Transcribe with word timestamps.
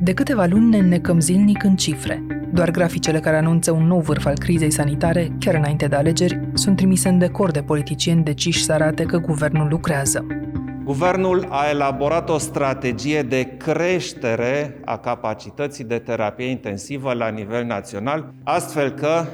De 0.00 0.14
câteva 0.14 0.46
luni 0.46 0.68
ne 0.68 0.78
înnecăm 0.78 1.20
zilnic 1.20 1.62
în 1.62 1.76
cifre. 1.76 2.22
Doar 2.52 2.70
graficele 2.70 3.20
care 3.20 3.36
anunță 3.36 3.70
un 3.72 3.86
nou 3.86 4.00
vârf 4.00 4.26
al 4.26 4.38
crizei 4.38 4.70
sanitare, 4.70 5.32
chiar 5.38 5.54
înainte 5.54 5.86
de 5.86 5.96
alegeri, 5.96 6.40
sunt 6.52 6.76
trimise 6.76 7.08
în 7.08 7.18
decor 7.18 7.50
de 7.50 7.62
politicieni 7.62 8.22
deciși 8.22 8.64
să 8.64 8.72
arate 8.72 9.02
că 9.04 9.18
guvernul 9.18 9.68
lucrează. 9.68 10.26
Guvernul 10.84 11.46
a 11.48 11.68
elaborat 11.70 12.28
o 12.30 12.38
strategie 12.38 13.22
de 13.22 13.54
creștere 13.56 14.80
a 14.84 14.98
capacității 14.98 15.84
de 15.84 15.98
terapie 15.98 16.50
intensivă 16.50 17.12
la 17.12 17.28
nivel 17.28 17.64
național, 17.64 18.32
astfel 18.44 18.90
că 18.90 19.24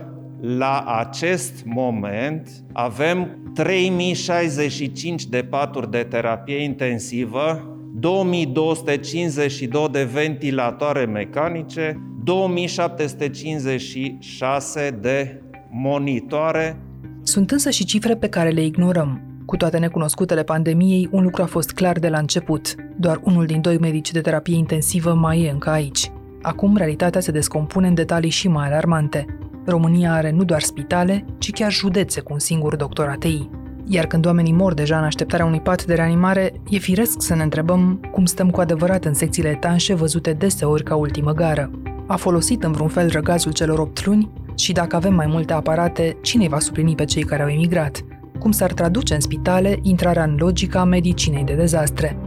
la 0.47 0.85
acest 0.87 1.63
moment 1.65 2.49
avem 2.73 3.39
3065 3.55 5.27
de 5.27 5.43
paturi 5.43 5.91
de 5.91 6.03
terapie 6.03 6.63
intensivă, 6.63 7.77
2252 7.93 9.89
de 9.93 10.05
ventilatoare 10.05 11.05
mecanice, 11.05 12.01
2756 12.25 14.99
de 15.01 15.43
monitoare. 15.71 16.77
Sunt 17.23 17.51
însă 17.51 17.71
și 17.71 17.85
cifre 17.85 18.17
pe 18.17 18.29
care 18.29 18.49
le 18.49 18.65
ignorăm. 18.65 19.21
Cu 19.47 19.57
toate 19.57 19.79
necunoscutele 19.79 20.43
pandemiei, 20.43 21.09
un 21.11 21.23
lucru 21.23 21.43
a 21.43 21.47
fost 21.47 21.73
clar 21.73 21.99
de 21.99 22.09
la 22.09 22.19
început. 22.19 22.75
Doar 22.97 23.21
unul 23.23 23.47
din 23.47 23.61
doi 23.61 23.79
medici 23.79 24.13
de 24.13 24.21
terapie 24.21 24.57
intensivă 24.57 25.15
mai 25.15 25.43
e 25.43 25.51
încă 25.51 25.71
aici. 25.71 26.11
Acum, 26.43 26.77
realitatea 26.77 27.21
se 27.21 27.31
descompune 27.31 27.87
în 27.87 27.95
detalii 27.95 28.31
și 28.31 28.49
mai 28.49 28.67
alarmante. 28.67 29.27
România 29.67 30.13
are 30.13 30.31
nu 30.31 30.45
doar 30.45 30.61
spitale, 30.61 31.25
ci 31.39 31.51
chiar 31.51 31.73
județe 31.73 32.21
cu 32.21 32.33
un 32.33 32.39
singur 32.39 32.77
doctor 32.77 33.09
ATI. 33.09 33.49
Iar 33.87 34.07
când 34.07 34.27
oamenii 34.27 34.53
mor 34.53 34.75
deja 34.75 34.99
în 34.99 35.05
așteptarea 35.05 35.47
unui 35.47 35.61
pat 35.61 35.85
de 35.85 35.95
reanimare, 35.95 36.53
e 36.69 36.79
firesc 36.79 37.23
să 37.23 37.35
ne 37.35 37.43
întrebăm 37.43 38.01
cum 38.13 38.25
stăm 38.25 38.51
cu 38.51 38.61
adevărat 38.61 39.05
în 39.05 39.15
secțiile 39.15 39.49
etanșe 39.49 39.95
văzute 39.95 40.33
deseori 40.33 40.83
ca 40.83 40.95
ultimă 40.95 41.33
gară. 41.33 41.71
A 42.07 42.17
folosit 42.17 42.63
în 42.63 42.73
vreun 42.73 42.89
fel 42.89 43.09
răgazul 43.11 43.53
celor 43.53 43.79
8 43.79 44.07
luni? 44.07 44.31
Și 44.57 44.73
dacă 44.73 44.97
avem 44.97 45.15
mai 45.15 45.27
multe 45.27 45.53
aparate, 45.53 46.17
cine 46.23 46.49
va 46.49 46.59
suplini 46.59 46.95
pe 46.95 47.05
cei 47.05 47.23
care 47.23 47.43
au 47.43 47.49
emigrat? 47.49 48.05
Cum 48.39 48.51
s-ar 48.51 48.73
traduce 48.73 49.15
în 49.15 49.21
spitale 49.21 49.79
intrarea 49.83 50.25
în 50.25 50.37
logica 50.39 50.85
medicinei 50.85 51.45
de 51.45 51.55
dezastre? 51.55 52.19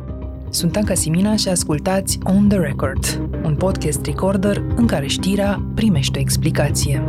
Sunt 0.49 0.75
Anca 0.75 0.93
Simina 0.93 1.35
și 1.35 1.49
ascultați 1.49 2.17
On 2.23 2.47
The 2.47 2.57
Record, 2.57 3.29
un 3.43 3.55
podcast 3.55 4.05
recorder 4.05 4.63
în 4.75 4.87
care 4.87 5.07
știrea 5.07 5.61
primește 5.75 6.19
explicație. 6.19 7.07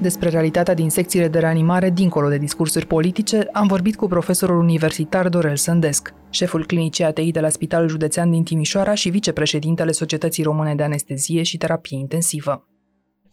Despre 0.00 0.28
realitatea 0.28 0.74
din 0.74 0.90
secțiile 0.90 1.28
de 1.28 1.38
reanimare, 1.38 1.90
dincolo 1.90 2.28
de 2.28 2.38
discursuri 2.38 2.86
politice, 2.86 3.48
am 3.52 3.66
vorbit 3.66 3.96
cu 3.96 4.06
profesorul 4.06 4.58
universitar 4.58 5.28
Dorel 5.28 5.56
Sândesc, 5.56 6.14
șeful 6.30 6.66
clinicii 6.66 7.04
ATI 7.04 7.30
de 7.30 7.40
la 7.40 7.48
Spitalul 7.48 7.88
Județean 7.88 8.30
din 8.30 8.42
Timișoara 8.42 8.94
și 8.94 9.08
vicepreședintele 9.08 9.92
Societății 9.92 10.42
Române 10.42 10.74
de 10.74 10.82
Anestezie 10.82 11.42
și 11.42 11.56
Terapie 11.56 11.98
Intensivă. 11.98 12.69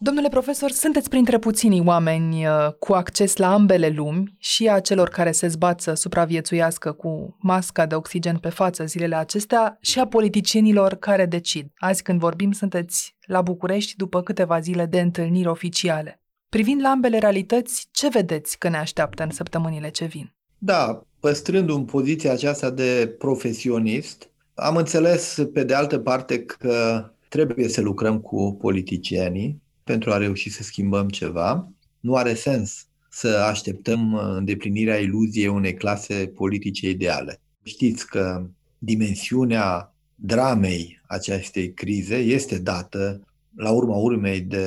Domnule 0.00 0.28
profesor, 0.28 0.70
sunteți 0.70 1.08
printre 1.08 1.38
puținii 1.38 1.82
oameni 1.86 2.46
uh, 2.46 2.72
cu 2.78 2.92
acces 2.92 3.36
la 3.36 3.52
ambele 3.52 3.88
lumi 3.88 4.36
și 4.38 4.68
a 4.68 4.80
celor 4.80 5.08
care 5.08 5.32
se 5.32 5.46
zbat 5.46 5.80
să 5.80 5.94
supraviețuiască 5.94 6.92
cu 6.92 7.36
masca 7.40 7.86
de 7.86 7.94
oxigen 7.94 8.36
pe 8.36 8.48
față 8.48 8.84
zilele 8.84 9.16
acestea 9.16 9.78
și 9.80 9.98
a 9.98 10.06
politicienilor 10.06 10.94
care 10.94 11.26
decid. 11.26 11.66
Azi 11.76 12.02
când 12.02 12.20
vorbim 12.20 12.52
sunteți 12.52 13.16
la 13.26 13.42
București 13.42 13.96
după 13.96 14.22
câteva 14.22 14.60
zile 14.60 14.86
de 14.86 15.00
întâlniri 15.00 15.48
oficiale. 15.48 16.22
Privind 16.48 16.80
la 16.80 16.88
ambele 16.88 17.18
realități, 17.18 17.88
ce 17.90 18.08
vedeți 18.08 18.58
că 18.58 18.68
ne 18.68 18.76
așteaptă 18.76 19.22
în 19.22 19.30
săptămânile 19.30 19.88
ce 19.88 20.04
vin? 20.04 20.34
Da, 20.58 21.02
păstrând 21.20 21.70
în 21.70 21.84
poziția 21.84 22.32
aceasta 22.32 22.70
de 22.70 23.14
profesionist, 23.18 24.30
am 24.54 24.76
înțeles 24.76 25.38
pe 25.52 25.64
de 25.64 25.74
altă 25.74 25.98
parte 25.98 26.44
că 26.44 27.04
trebuie 27.28 27.68
să 27.68 27.80
lucrăm 27.80 28.20
cu 28.20 28.56
politicienii 28.60 29.66
pentru 29.88 30.12
a 30.12 30.16
reuși 30.16 30.50
să 30.50 30.62
schimbăm 30.62 31.08
ceva. 31.08 31.72
Nu 32.00 32.14
are 32.14 32.34
sens 32.34 32.86
să 33.10 33.28
așteptăm 33.28 34.14
îndeplinirea 34.14 34.98
iluziei 34.98 35.46
unei 35.46 35.74
clase 35.74 36.32
politice 36.34 36.88
ideale. 36.88 37.40
Știți 37.62 38.06
că 38.06 38.46
dimensiunea 38.78 39.94
dramei 40.14 41.00
acestei 41.06 41.72
crize 41.72 42.16
este 42.16 42.58
dată 42.58 43.20
la 43.56 43.70
urma 43.70 43.96
urmei 43.96 44.40
de 44.40 44.66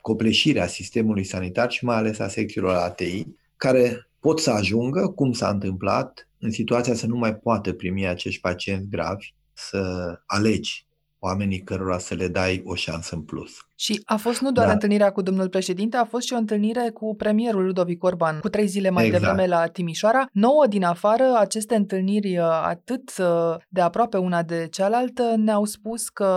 copleșirea 0.00 0.66
sistemului 0.66 1.24
sanitar 1.24 1.70
și 1.70 1.84
mai 1.84 1.96
ales 1.96 2.18
a 2.18 2.28
secțiilor 2.28 2.74
ATI, 2.74 3.26
care 3.56 4.08
pot 4.20 4.40
să 4.40 4.50
ajungă, 4.50 5.08
cum 5.08 5.32
s-a 5.32 5.48
întâmplat, 5.48 6.28
în 6.38 6.50
situația 6.50 6.94
să 6.94 7.06
nu 7.06 7.16
mai 7.16 7.36
poată 7.36 7.72
primi 7.72 8.06
acești 8.06 8.40
pacienți 8.40 8.88
gravi, 8.90 9.34
să 9.52 10.12
alegi 10.26 10.86
oamenii 11.18 11.62
cărora 11.62 11.98
să 11.98 12.14
le 12.14 12.28
dai 12.28 12.62
o 12.64 12.74
șansă 12.74 13.14
în 13.14 13.22
plus. 13.22 13.50
Și 13.74 14.02
a 14.04 14.16
fost 14.16 14.40
nu 14.40 14.52
doar 14.52 14.66
da. 14.66 14.72
întâlnirea 14.72 15.12
cu 15.12 15.22
domnul 15.22 15.48
președinte, 15.48 15.96
a 15.96 16.04
fost 16.04 16.26
și 16.26 16.32
o 16.32 16.36
întâlnire 16.36 16.90
cu 16.90 17.14
premierul 17.16 17.64
Ludovic 17.64 18.04
Orban, 18.04 18.38
cu 18.38 18.48
trei 18.48 18.66
zile 18.66 18.90
mai 18.90 19.06
exact. 19.06 19.22
devreme 19.22 19.48
la 19.48 19.66
Timișoara. 19.66 20.26
Nouă 20.32 20.66
din 20.66 20.84
afară, 20.84 21.36
aceste 21.38 21.74
întâlniri 21.74 22.38
uh, 22.38 22.44
atât 22.44 23.12
uh, 23.18 23.56
de 23.68 23.80
aproape 23.80 24.16
una 24.16 24.42
de 24.42 24.66
cealaltă 24.70 25.34
ne-au 25.36 25.64
spus 25.64 26.08
că 26.08 26.30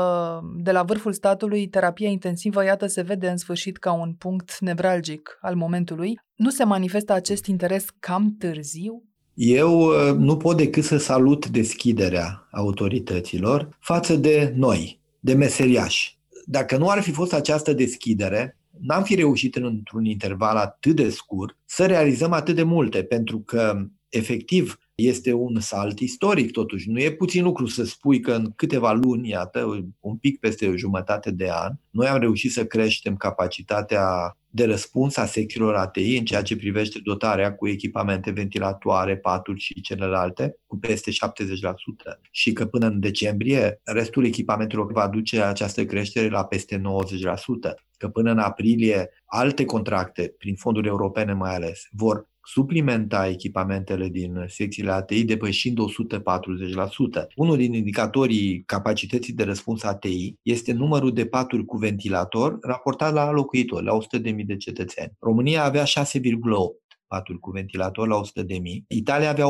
de 0.56 0.72
la 0.72 0.84
vârful 0.84 1.14
statului 1.14 1.68
terapia 1.68 2.10
intensivă, 2.10 2.64
iată, 2.64 2.88
se 2.88 3.02
vede 3.02 3.30
în 3.30 3.38
sfârșit 3.38 3.78
ca 3.78 3.92
un 3.92 4.14
punct 4.14 4.60
nevralgic 4.60 5.38
al 5.42 5.56
momentului. 5.56 6.20
Nu 6.36 6.50
se 6.50 6.64
manifestă 6.64 7.14
acest 7.14 7.46
interes 7.46 7.86
cam 8.00 8.36
târziu? 8.40 9.09
Eu 9.42 9.80
uh, 9.80 10.16
nu 10.18 10.38
pot 10.38 10.58
decât 10.58 10.84
să 10.84 10.98
salut 10.98 11.48
deschiderea 11.48 12.48
autorităților 12.52 13.78
față 13.80 14.16
de 14.16 14.54
noi, 14.56 15.00
de 15.20 15.34
meseriași. 15.34 16.18
Dacă 16.46 16.78
nu 16.78 16.90
ar 16.90 17.02
fi 17.02 17.12
fost 17.12 17.34
această 17.34 17.74
deschidere, 17.74 18.58
n-am 18.80 19.04
fi 19.04 19.16
reușit 19.16 19.56
într-un 19.56 20.06
interval 20.06 20.56
atât 20.56 20.96
de 20.96 21.10
scurt 21.10 21.58
să 21.66 21.86
realizăm 21.86 22.32
atât 22.32 22.56
de 22.56 22.64
multe, 22.64 23.04
pentru 23.04 23.40
că, 23.40 23.86
efectiv, 24.10 24.80
este 24.96 25.34
un 25.34 25.60
salt 25.60 26.00
istoric, 26.00 26.52
totuși. 26.52 26.90
Nu 26.90 27.00
e 27.00 27.12
puțin 27.12 27.44
lucru 27.44 27.66
să 27.66 27.84
spui 27.84 28.20
că 28.20 28.34
în 28.34 28.52
câteva 28.56 28.92
luni, 28.92 29.30
iată, 29.30 29.88
un 30.00 30.16
pic 30.16 30.40
peste 30.40 30.68
o 30.68 30.76
jumătate 30.76 31.32
de 31.32 31.50
an, 31.52 31.74
noi 31.90 32.08
am 32.08 32.20
reușit 32.20 32.52
să 32.52 32.66
creștem 32.66 33.16
capacitatea 33.16 34.38
de 34.52 34.66
răspuns 34.66 35.18
a 35.18 35.26
secțiilor 35.26 35.76
ATI 35.76 36.18
în 36.18 36.26
ceea 36.26 36.42
ce 36.42 36.56
privește 36.56 37.00
dotarea 37.04 37.56
cu 37.56 37.68
echipamente 37.68 38.32
ventilatoare, 38.32 39.18
paturi 39.18 39.60
și 39.60 39.82
celelalte, 39.82 40.58
cu 40.66 40.78
peste 40.78 41.12
70%. 41.12 41.16
Și 42.32 42.54
că 42.54 42.66
până 42.66 42.86
în 42.86 43.00
decembrie 43.00 43.82
restul 43.84 44.26
echipamentelor 44.26 44.92
va 44.92 45.08
duce 45.08 45.42
această 45.42 45.86
creștere 45.86 46.30
la 46.30 46.46
peste 46.46 46.78
90%. 46.78 46.82
Că 47.98 48.08
până 48.08 48.32
în 48.32 48.40
aprilie 48.40 49.10
alte 49.26 49.66
contracte, 49.66 50.36
prin 50.38 50.56
fonduri 50.56 50.88
europene 50.88 51.34
mai 51.34 51.56
ales, 51.56 51.88
vor 51.92 52.28
suplimenta 52.52 53.28
echipamentele 53.28 54.08
din 54.08 54.46
secțiile 54.48 54.92
ATI 54.92 55.24
depășind 55.24 55.78
140%. 55.80 55.84
Unul 57.36 57.58
din 57.58 57.74
indicatorii 57.74 58.64
capacității 58.66 59.34
de 59.34 59.44
răspuns 59.44 59.84
ATI 59.84 60.34
este 60.42 60.74
numărul 60.74 61.14
de 61.14 61.26
paturi 61.26 61.66
cu 61.66 61.78
ventilator 61.78 62.58
raportat 62.62 63.14
la 63.14 63.32
locuitori, 63.32 63.86
la 63.86 63.98
100.000 64.20 64.46
de 64.46 64.58
cetățeni. 64.58 65.12
România 65.20 65.64
avea 65.64 65.84
6,8 65.84 65.90
paturi 67.08 67.40
cu 67.40 67.52
ventilator 67.52 68.08
la 68.08 68.16
100 68.16 68.44
de 68.44 68.58
mii. 68.58 68.86
Italia 68.88 69.30
avea 69.30 69.46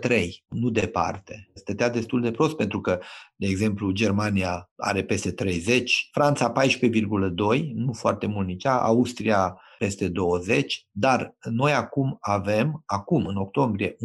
8,3, 0.00 0.24
nu 0.48 0.70
departe. 0.70 1.50
Stătea 1.54 1.90
destul 1.90 2.20
de 2.20 2.30
prost 2.30 2.56
pentru 2.56 2.80
că, 2.80 3.00
de 3.36 3.46
exemplu, 3.46 3.90
Germania 3.90 4.70
are 4.76 5.04
peste 5.04 5.30
30, 5.30 6.08
Franța 6.12 6.52
14,2, 6.52 7.72
nu 7.74 7.92
foarte 7.92 8.26
mult 8.26 8.46
nici 8.46 8.64
ea, 8.64 8.76
Austria 8.76 9.58
peste 9.84 10.08
20, 10.08 10.86
dar 10.90 11.36
noi 11.50 11.72
acum 11.72 12.16
avem, 12.20 12.82
acum 12.86 13.26
în 13.26 13.36
octombrie, 13.36 13.90
11,8 13.90 13.96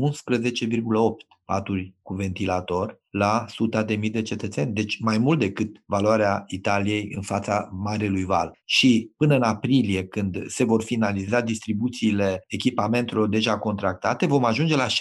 paturi 1.45 1.93
cu 2.01 2.13
ventilator 2.13 2.98
la 3.09 3.45
suta 3.47 3.83
de 3.83 3.95
mii 3.95 4.09
de 4.09 4.21
cetățeni, 4.21 4.73
deci 4.73 4.99
mai 4.99 5.17
mult 5.17 5.39
decât 5.39 5.83
valoarea 5.85 6.43
Italiei 6.47 7.11
în 7.15 7.21
fața 7.21 7.69
Marelui 7.71 8.23
Val. 8.23 8.59
Și 8.65 9.11
până 9.17 9.35
în 9.35 9.41
aprilie, 9.41 10.07
când 10.07 10.45
se 10.47 10.63
vor 10.63 10.83
finaliza 10.83 11.41
distribuțiile 11.41 12.43
echipamentelor 12.47 13.29
deja 13.29 13.57
contractate, 13.57 14.25
vom 14.25 14.45
ajunge 14.45 14.75
la 14.75 14.85
16,8, 14.85 14.91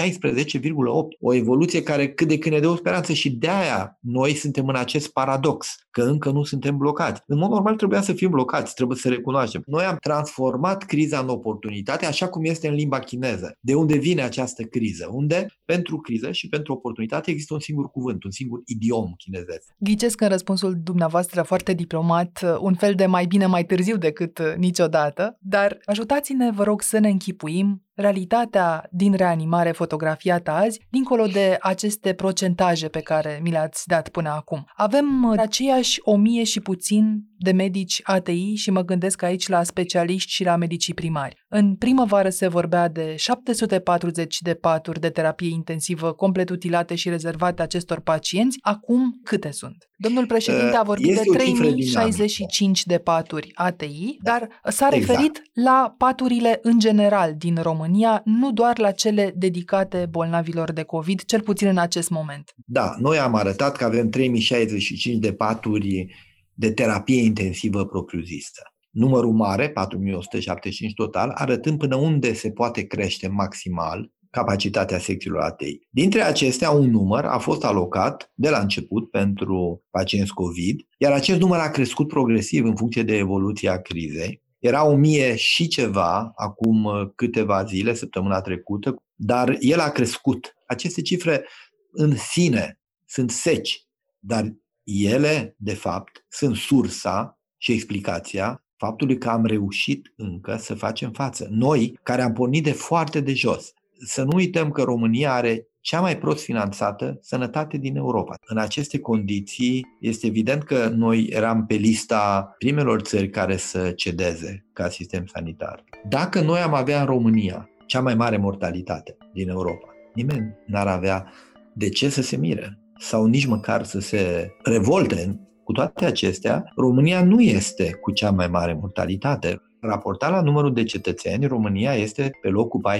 o 1.20 1.34
evoluție 1.34 1.82
care 1.82 2.08
cât 2.08 2.28
de 2.28 2.38
când 2.38 2.54
ne 2.54 2.60
dă 2.60 2.68
o 2.68 2.76
speranță 2.76 3.12
și 3.12 3.30
de 3.30 3.48
aia 3.48 3.98
noi 4.00 4.34
suntem 4.34 4.68
în 4.68 4.76
acest 4.76 5.12
paradox, 5.12 5.74
că 5.90 6.02
încă 6.02 6.30
nu 6.30 6.44
suntem 6.44 6.76
blocați. 6.76 7.22
În 7.26 7.38
mod 7.38 7.50
normal 7.50 7.74
trebuia 7.74 8.00
să 8.00 8.12
fim 8.12 8.30
blocați, 8.30 8.74
trebuie 8.74 8.96
să 8.96 9.08
recunoaștem. 9.08 9.62
Noi 9.66 9.84
am 9.84 9.96
transformat 10.00 10.84
criza 10.84 11.18
în 11.18 11.28
oportunitate, 11.28 12.06
așa 12.06 12.28
cum 12.28 12.44
este 12.44 12.68
în 12.68 12.74
limba 12.74 12.98
chineză. 12.98 13.56
De 13.60 13.74
unde 13.74 13.96
vine 13.96 14.22
această 14.22 14.62
criză? 14.62 15.08
Unde 15.12 15.46
pentru 15.64 15.96
criză 15.96 16.32
și 16.32 16.48
pentru 16.48 16.72
oportunitate 16.72 17.30
există 17.30 17.54
un 17.54 17.60
singur 17.60 17.90
cuvânt, 17.98 18.24
un 18.24 18.30
singur 18.30 18.60
idiom 18.64 19.12
chinezesc. 19.16 19.74
Ghicesc 19.78 20.20
în 20.20 20.28
răspunsul 20.28 20.80
dumneavoastră 20.82 21.42
foarte 21.42 21.72
diplomat 21.72 22.58
un 22.60 22.74
fel 22.74 22.94
de 22.94 23.06
mai 23.06 23.26
bine 23.26 23.46
mai 23.46 23.64
târziu 23.64 23.96
decât 23.96 24.40
niciodată, 24.56 25.38
dar 25.40 25.78
ajutați-ne, 25.84 26.50
vă 26.50 26.62
rog, 26.62 26.82
să 26.82 26.98
ne 26.98 27.08
închipuim 27.08 27.82
realitatea 27.98 28.88
din 28.90 29.12
reanimare 29.12 29.70
fotografiată 29.70 30.50
azi, 30.50 30.80
dincolo 30.90 31.26
de 31.26 31.56
aceste 31.60 32.12
procentaje 32.12 32.88
pe 32.88 33.00
care 33.00 33.40
mi 33.42 33.50
le-ați 33.50 33.86
dat 33.86 34.08
până 34.08 34.28
acum. 34.28 34.64
Avem 34.76 35.24
uh, 35.24 35.38
aceiași 35.38 36.00
o 36.02 36.16
mie 36.16 36.44
și 36.44 36.60
puțin 36.60 37.28
de 37.38 37.52
medici 37.52 38.00
ATI 38.04 38.54
și 38.54 38.70
mă 38.70 38.82
gândesc 38.82 39.22
aici 39.22 39.48
la 39.48 39.62
specialiști 39.62 40.32
și 40.32 40.44
la 40.44 40.56
medicii 40.56 40.94
primari. 40.94 41.44
În 41.48 41.74
primăvară 41.74 42.28
se 42.28 42.48
vorbea 42.48 42.88
de 42.88 43.14
740 43.16 44.40
de 44.40 44.54
paturi 44.54 45.00
de 45.00 45.10
terapie 45.10 45.50
intensivă 45.50 46.12
complet 46.12 46.50
utilate 46.50 46.94
și 46.94 47.08
rezervate 47.08 47.62
acestor 47.62 48.00
pacienți. 48.00 48.58
Acum 48.60 49.20
câte 49.24 49.50
sunt? 49.50 49.76
Domnul 49.96 50.26
președinte 50.26 50.76
a 50.76 50.82
vorbit 50.82 51.10
este 51.10 51.30
de 51.30 51.36
3065 51.36 52.84
de 52.84 52.98
paturi 52.98 53.50
ATI, 53.54 54.16
dar 54.22 54.48
s-a 54.64 54.88
exact. 54.92 54.94
referit 54.94 55.42
la 55.52 55.94
paturile 55.98 56.58
în 56.62 56.78
general 56.78 57.34
din 57.38 57.58
România, 57.62 57.87
nu 58.24 58.52
doar 58.52 58.78
la 58.78 58.90
cele 58.90 59.34
dedicate 59.36 60.06
bolnavilor 60.10 60.72
de 60.72 60.82
COVID, 60.82 61.24
cel 61.24 61.40
puțin 61.40 61.66
în 61.66 61.78
acest 61.78 62.10
moment. 62.10 62.54
Da, 62.64 62.94
noi 62.98 63.18
am 63.18 63.34
arătat 63.34 63.76
că 63.76 63.84
avem 63.84 64.08
3065 64.08 65.16
de 65.16 65.32
paturi 65.32 66.06
de 66.54 66.72
terapie 66.72 67.22
intensivă 67.22 67.84
propriu-zisă. 67.86 68.62
Numărul 68.90 69.32
mare, 69.32 69.70
4175 69.70 70.94
total, 70.94 71.30
arătând 71.34 71.78
până 71.78 71.96
unde 71.96 72.34
se 72.34 72.50
poate 72.50 72.82
crește 72.82 73.28
maximal 73.28 74.12
capacitatea 74.30 74.98
secțiilor 74.98 75.40
ATI. 75.40 75.78
Dintre 75.90 76.22
acestea, 76.22 76.70
un 76.70 76.90
număr 76.90 77.24
a 77.24 77.38
fost 77.38 77.64
alocat 77.64 78.32
de 78.34 78.50
la 78.50 78.58
început 78.58 79.10
pentru 79.10 79.84
pacienți 79.90 80.32
COVID, 80.32 80.80
iar 80.98 81.12
acest 81.12 81.40
număr 81.40 81.58
a 81.58 81.70
crescut 81.70 82.08
progresiv 82.08 82.64
în 82.64 82.76
funcție 82.76 83.02
de 83.02 83.16
evoluția 83.16 83.80
crizei. 83.80 84.42
Era 84.58 84.84
o 84.84 84.96
mie 84.96 85.36
și 85.36 85.68
ceva 85.68 86.32
acum 86.34 87.12
câteva 87.14 87.64
zile, 87.64 87.94
săptămâna 87.94 88.40
trecută, 88.40 89.02
dar 89.14 89.56
el 89.60 89.80
a 89.80 89.90
crescut. 89.90 90.54
Aceste 90.66 91.02
cifre 91.02 91.44
în 91.90 92.16
sine 92.16 92.80
sunt 93.06 93.30
seci, 93.30 93.82
dar 94.18 94.44
ele, 94.84 95.54
de 95.58 95.74
fapt, 95.74 96.24
sunt 96.28 96.56
sursa 96.56 97.38
și 97.56 97.72
explicația 97.72 98.64
faptului 98.76 99.18
că 99.18 99.28
am 99.28 99.44
reușit 99.44 100.12
încă 100.16 100.56
să 100.56 100.74
facem 100.74 101.12
față. 101.12 101.46
Noi, 101.50 101.98
care 102.02 102.22
am 102.22 102.32
pornit 102.32 102.62
de 102.62 102.72
foarte 102.72 103.20
de 103.20 103.34
jos, 103.34 103.72
să 104.06 104.22
nu 104.22 104.36
uităm 104.36 104.70
că 104.70 104.82
România 104.82 105.32
are 105.32 105.67
cea 105.80 106.00
mai 106.00 106.18
prost 106.18 106.44
finanțată 106.44 107.18
sănătate 107.20 107.76
din 107.76 107.96
Europa. 107.96 108.34
În 108.46 108.58
aceste 108.58 108.98
condiții, 108.98 109.86
este 110.00 110.26
evident 110.26 110.62
că 110.62 110.88
noi 110.88 111.26
eram 111.30 111.66
pe 111.66 111.74
lista 111.74 112.54
primelor 112.58 113.00
țări 113.00 113.30
care 113.30 113.56
să 113.56 113.90
cedeze 113.90 114.66
ca 114.72 114.88
sistem 114.88 115.26
sanitar. 115.26 115.84
Dacă 116.08 116.40
noi 116.40 116.60
am 116.60 116.74
avea 116.74 117.00
în 117.00 117.06
România 117.06 117.68
cea 117.86 118.00
mai 118.00 118.14
mare 118.14 118.36
mortalitate 118.36 119.16
din 119.32 119.48
Europa, 119.48 119.88
nimeni 120.14 120.54
n-ar 120.66 120.86
avea 120.86 121.32
de 121.74 121.88
ce 121.88 122.08
să 122.08 122.22
se 122.22 122.36
mire 122.36 122.78
sau 122.98 123.26
nici 123.26 123.46
măcar 123.46 123.84
să 123.84 124.00
se 124.00 124.50
revolte. 124.62 125.40
Cu 125.64 125.72
toate 125.72 126.04
acestea, 126.04 126.72
România 126.76 127.24
nu 127.24 127.40
este 127.40 127.92
cu 128.00 128.10
cea 128.10 128.30
mai 128.30 128.48
mare 128.48 128.78
mortalitate. 128.80 129.62
Raportat 129.80 130.30
la 130.30 130.40
numărul 130.40 130.74
de 130.74 130.84
cetățeni, 130.84 131.46
România 131.46 131.94
este 131.94 132.30
pe 132.42 132.48
locul 132.48 132.80
14-15 132.90 132.98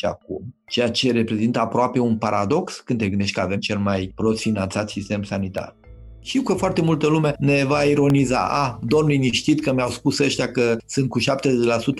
acum, 0.00 0.54
ceea 0.66 0.90
ce 0.90 1.12
reprezintă 1.12 1.60
aproape 1.60 1.98
un 1.98 2.18
paradox 2.18 2.80
când 2.80 2.98
te 2.98 3.08
gândești 3.08 3.34
că 3.34 3.40
avem 3.40 3.58
cel 3.58 3.78
mai 3.78 4.12
prost 4.14 4.40
finanțat 4.40 4.88
sistem 4.88 5.22
sanitar. 5.22 5.76
Știu 6.20 6.42
că 6.42 6.54
foarte 6.54 6.82
multă 6.82 7.06
lume 7.06 7.34
ne 7.38 7.64
va 7.64 7.82
ironiza. 7.82 8.48
A, 8.50 8.78
dorm 8.82 9.06
liniștit 9.06 9.60
că 9.60 9.72
mi-au 9.72 9.90
spus 9.90 10.18
ăștia 10.18 10.50
că 10.50 10.76
sunt 10.86 11.08
cu 11.08 11.20
70% 11.20 11.24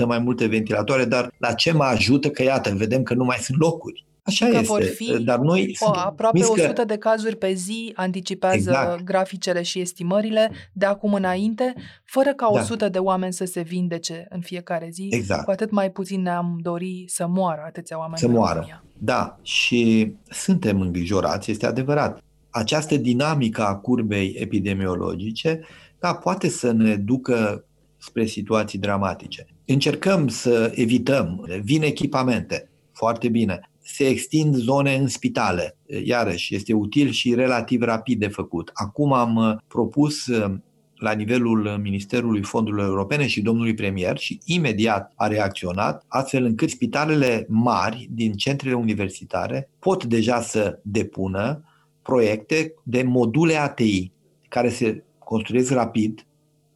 mai 0.07 0.19
multe 0.19 0.47
ventilatoare, 0.47 1.05
dar 1.05 1.35
la 1.39 1.53
ce 1.53 1.73
mă 1.73 1.85
ajută 1.85 2.31
că, 2.31 2.43
iată, 2.43 2.75
vedem 2.77 3.03
că 3.03 3.15
nu 3.15 3.25
mai 3.25 3.37
sunt 3.37 3.59
locuri. 3.59 4.07
Așa 4.29 4.47
că 4.47 4.57
este. 4.57 4.67
vor 4.67 4.83
fi 4.83 5.23
dar 5.25 5.39
noi 5.39 5.77
o, 5.81 5.91
aproape 5.95 6.39
miscă... 6.39 6.63
100 6.63 6.85
de 6.85 6.97
cazuri 6.97 7.37
pe 7.37 7.53
zi, 7.53 7.93
anticipează 7.95 8.57
exact. 8.57 9.03
graficele 9.03 9.63
și 9.63 9.81
estimările 9.81 10.51
de 10.73 10.87
acum 10.87 11.15
înainte, 11.15 11.75
fără 12.05 12.35
ca 12.35 12.51
100 12.51 12.77
da. 12.77 12.89
de 12.89 12.99
oameni 12.99 13.33
să 13.33 13.45
se 13.45 13.61
vindece 13.61 14.27
în 14.29 14.41
fiecare 14.41 14.89
zi, 14.93 15.09
exact. 15.11 15.45
cu 15.45 15.51
atât 15.51 15.71
mai 15.71 15.91
puțin 15.91 16.23
ne-am 16.23 16.59
dori 16.63 17.05
să 17.07 17.27
moară 17.27 17.63
atâția 17.67 17.99
oameni 17.99 18.19
Să 18.19 18.29
moară, 18.29 18.55
România. 18.55 18.85
da. 18.99 19.39
Și 19.43 20.13
suntem 20.29 20.81
îngrijorați, 20.81 21.51
este 21.51 21.67
adevărat. 21.67 22.23
Această 22.51 22.97
dinamică 22.97 23.67
a 23.67 23.77
curbei 23.77 24.35
epidemiologice, 24.39 25.61
da, 25.99 26.15
poate 26.15 26.49
să 26.49 26.73
ne 26.73 26.97
ducă 26.97 27.65
spre 27.97 28.25
situații 28.25 28.79
dramatice. 28.79 29.47
Încercăm 29.67 30.29
să 30.29 30.73
evităm, 30.75 31.47
vin 31.63 31.83
echipamente, 31.83 32.71
foarte 32.93 33.29
bine 33.29 33.71
se 33.94 34.06
extind 34.06 34.55
zone 34.55 34.94
în 34.94 35.06
spitale. 35.06 35.76
Iarăși, 36.05 36.55
este 36.55 36.73
util 36.73 37.11
și 37.11 37.35
relativ 37.35 37.82
rapid 37.82 38.19
de 38.19 38.29
făcut. 38.29 38.70
Acum 38.73 39.12
am 39.12 39.37
uh, 39.37 39.56
propus 39.69 40.26
uh, 40.26 40.55
la 40.94 41.12
nivelul 41.12 41.79
Ministerului 41.82 42.43
Fondurilor 42.43 42.87
Europene 42.87 43.26
și 43.26 43.40
domnului 43.40 43.75
premier 43.75 44.19
și 44.19 44.38
imediat 44.44 45.12
a 45.17 45.26
reacționat, 45.26 46.05
astfel 46.08 46.44
încât 46.44 46.70
spitalele 46.70 47.46
mari 47.49 48.08
din 48.11 48.32
centrele 48.32 48.75
universitare 48.75 49.70
pot 49.79 50.05
deja 50.05 50.41
să 50.41 50.79
depună 50.82 51.64
proiecte 52.02 52.75
de 52.82 53.02
module 53.02 53.55
ATI 53.55 54.12
care 54.49 54.69
se 54.69 55.05
construiesc 55.19 55.70
rapid, 55.70 56.26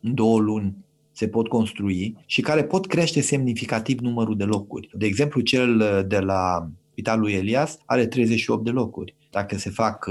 în 0.00 0.14
două 0.14 0.38
luni 0.40 0.76
se 1.12 1.28
pot 1.28 1.48
construi 1.48 2.16
și 2.26 2.40
care 2.40 2.64
pot 2.64 2.86
crește 2.86 3.20
semnificativ 3.20 3.98
numărul 3.98 4.36
de 4.36 4.44
locuri. 4.44 4.88
De 4.92 5.06
exemplu, 5.06 5.40
cel 5.40 5.80
uh, 5.80 6.06
de 6.06 6.18
la 6.18 6.70
Spitalul 7.02 7.30
Elias 7.30 7.78
are 7.86 8.06
38 8.06 8.64
de 8.64 8.70
locuri. 8.70 9.16
Dacă 9.30 9.56
se 9.56 9.70
fac 9.70 10.06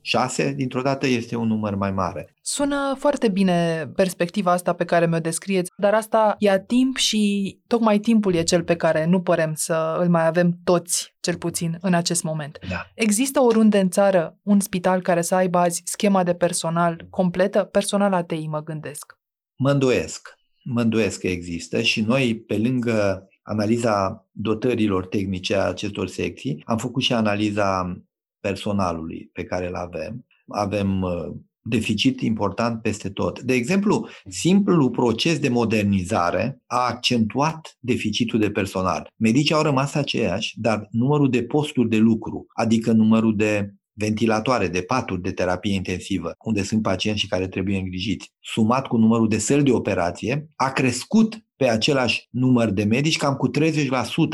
6, 0.00 0.44
uh, 0.44 0.54
dintr-o 0.56 0.82
dată 0.82 1.06
este 1.06 1.36
un 1.36 1.46
număr 1.46 1.74
mai 1.74 1.92
mare. 1.92 2.34
Sună 2.42 2.94
foarte 2.98 3.28
bine 3.28 3.90
perspectiva 3.94 4.52
asta 4.52 4.72
pe 4.72 4.84
care 4.84 5.06
mi-o 5.06 5.18
descrieți, 5.18 5.70
dar 5.76 5.94
asta 5.94 6.34
ia 6.38 6.60
timp 6.60 6.96
și 6.96 7.56
tocmai 7.66 7.98
timpul 7.98 8.34
e 8.34 8.42
cel 8.42 8.62
pe 8.62 8.76
care 8.76 9.06
nu 9.06 9.20
părem 9.20 9.52
să 9.54 9.96
îl 10.00 10.08
mai 10.08 10.26
avem 10.26 10.58
toți, 10.64 11.14
cel 11.20 11.36
puțin, 11.36 11.78
în 11.80 11.94
acest 11.94 12.22
moment. 12.22 12.58
Da. 12.68 12.86
Există 12.94 13.40
oriunde 13.40 13.78
în 13.78 13.90
țară 13.90 14.38
un 14.42 14.60
spital 14.60 15.02
care 15.02 15.22
să 15.22 15.34
aibă 15.34 15.58
azi 15.58 15.82
schema 15.84 16.22
de 16.22 16.34
personal 16.34 17.06
completă? 17.10 17.64
Personal 17.64 18.12
ATI, 18.12 18.46
mă 18.46 18.62
gândesc. 18.62 19.18
Mă 19.56 19.70
îndoiesc. 19.70 20.34
Mă 20.64 20.80
îndoiesc 20.80 21.20
că 21.20 21.26
există 21.26 21.80
și 21.82 22.00
noi, 22.00 22.40
pe 22.40 22.58
lângă 22.58 23.28
analiza 23.46 24.26
dotărilor 24.32 25.06
tehnice 25.06 25.56
a 25.56 25.68
acestor 25.68 26.08
secții, 26.08 26.62
am 26.64 26.76
făcut 26.76 27.02
și 27.02 27.12
analiza 27.12 28.02
personalului 28.40 29.30
pe 29.32 29.44
care 29.44 29.66
îl 29.66 29.74
avem. 29.74 30.26
Avem 30.46 31.02
uh, 31.02 31.32
deficit 31.62 32.20
important 32.20 32.82
peste 32.82 33.10
tot. 33.10 33.40
De 33.40 33.54
exemplu, 33.54 34.08
simplul 34.28 34.90
proces 34.90 35.38
de 35.38 35.48
modernizare 35.48 36.62
a 36.66 36.86
accentuat 36.86 37.76
deficitul 37.80 38.38
de 38.38 38.50
personal. 38.50 39.08
Medicii 39.16 39.54
au 39.54 39.62
rămas 39.62 39.94
aceiași, 39.94 40.60
dar 40.60 40.88
numărul 40.90 41.30
de 41.30 41.42
posturi 41.42 41.88
de 41.88 41.96
lucru, 41.96 42.46
adică 42.54 42.92
numărul 42.92 43.36
de 43.36 43.74
ventilatoare, 43.98 44.68
de 44.68 44.82
paturi 44.82 45.22
de 45.22 45.32
terapie 45.32 45.74
intensivă, 45.74 46.34
unde 46.44 46.62
sunt 46.62 46.82
pacienți 46.82 47.20
și 47.20 47.28
care 47.28 47.48
trebuie 47.48 47.78
îngrijiți, 47.78 48.32
sumat 48.40 48.86
cu 48.86 48.96
numărul 48.96 49.28
de 49.28 49.38
săli 49.38 49.62
de 49.62 49.72
operație, 49.72 50.48
a 50.56 50.70
crescut 50.70 51.40
pe 51.56 51.68
același 51.68 52.28
număr 52.30 52.70
de 52.70 52.84
medici 52.84 53.16
cam 53.16 53.34
cu 53.34 53.50
30% 53.50 53.52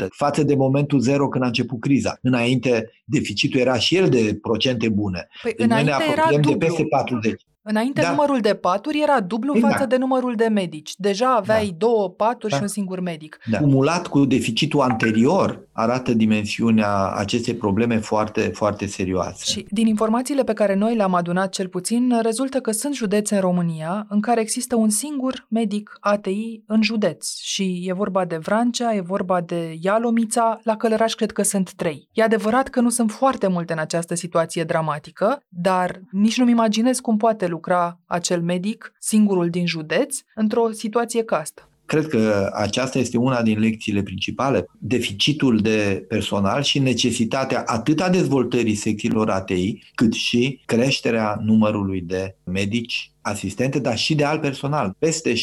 față 0.09 0.43
de 0.43 0.55
momentul 0.55 0.99
zero 0.99 1.27
când 1.27 1.43
a 1.43 1.47
început 1.47 1.79
criza. 1.79 2.17
Înainte 2.21 2.91
deficitul 3.05 3.59
era 3.59 3.77
și 3.77 3.95
el 3.95 4.09
de 4.09 4.37
procente 4.41 4.89
bune. 4.89 5.27
Păi 5.41 5.67
Noi 5.67 5.83
ne 5.83 5.91
apropiem 5.91 6.41
de 6.41 6.57
peste 6.57 6.83
40. 6.85 7.41
Înainte 7.65 8.01
da. 8.01 8.09
numărul 8.09 8.39
de 8.39 8.53
paturi 8.53 9.01
era 9.01 9.19
dublu 9.19 9.51
exact. 9.55 9.73
față 9.73 9.85
de 9.85 9.97
numărul 9.97 10.35
de 10.35 10.47
medici. 10.47 10.93
Deja 10.97 11.35
aveai 11.35 11.67
da. 11.67 11.75
două 11.77 12.09
paturi 12.09 12.51
da. 12.51 12.55
și 12.55 12.61
un 12.61 12.67
singur 12.67 12.99
medic. 12.99 13.39
Da. 13.51 13.57
Cumulat 13.57 14.07
cu 14.07 14.25
deficitul 14.25 14.79
anterior 14.79 15.67
arată 15.71 16.13
dimensiunea 16.13 17.11
acestei 17.11 17.53
probleme 17.53 17.97
foarte, 17.97 18.41
foarte 18.41 18.85
serioase. 18.85 19.51
Și 19.51 19.65
din 19.69 19.87
informațiile 19.87 20.43
pe 20.43 20.53
care 20.53 20.75
noi 20.75 20.95
le-am 20.95 21.13
adunat 21.13 21.49
cel 21.49 21.67
puțin, 21.67 22.19
rezultă 22.21 22.59
că 22.59 22.71
sunt 22.71 22.95
județe 22.95 23.35
în 23.35 23.41
România 23.41 24.05
în 24.09 24.21
care 24.21 24.41
există 24.41 24.75
un 24.75 24.89
singur 24.89 25.47
medic 25.49 25.97
ATI 25.99 26.61
în 26.67 26.81
județ. 26.81 27.39
Și 27.41 27.83
e 27.85 27.93
vorba 27.93 28.25
de 28.25 28.37
Vrancea, 28.37 28.93
e 28.93 29.01
vorba 29.01 29.41
de 29.41 29.77
Ialomița, 29.81 30.59
la 30.63 30.75
Călăraș 30.75 31.13
cred 31.13 31.31
că 31.31 31.43
sunt 31.43 31.73
trei. 31.73 32.07
E 32.11 32.23
adevărat 32.23 32.67
că 32.67 32.79
nu 32.79 32.89
sunt 32.89 33.11
foarte 33.11 33.47
multe 33.47 33.73
în 33.73 33.79
această 33.79 34.15
situație 34.15 34.63
dramatică, 34.63 35.43
dar 35.49 36.01
nici 36.11 36.37
nu-mi 36.37 36.51
imaginez 36.51 36.99
cum 36.99 37.17
poate 37.17 37.47
lucra 37.53 37.99
acel 38.05 38.41
medic, 38.41 38.93
singurul 38.99 39.49
din 39.49 39.65
județ, 39.65 40.17
într-o 40.35 40.71
situație 40.71 41.23
ca 41.23 41.37
asta. 41.37 41.67
Cred 41.85 42.07
că 42.07 42.49
aceasta 42.53 42.99
este 42.99 43.17
una 43.17 43.41
din 43.41 43.59
lecțiile 43.59 44.03
principale, 44.03 44.65
deficitul 44.79 45.57
de 45.57 46.05
personal 46.07 46.61
și 46.61 46.79
necesitatea 46.79 47.63
atât 47.65 48.01
a 48.01 48.09
dezvoltării 48.09 48.75
secțiilor 48.75 49.29
ATI, 49.29 49.79
cât 49.95 50.13
și 50.13 50.61
creșterea 50.65 51.39
numărului 51.41 52.01
de 52.01 52.35
medici, 52.43 53.11
asistente, 53.21 53.79
dar 53.79 53.97
și 53.97 54.15
de 54.15 54.23
alt 54.23 54.41
personal. 54.41 54.95
Peste 54.99 55.33
60% 55.33 55.35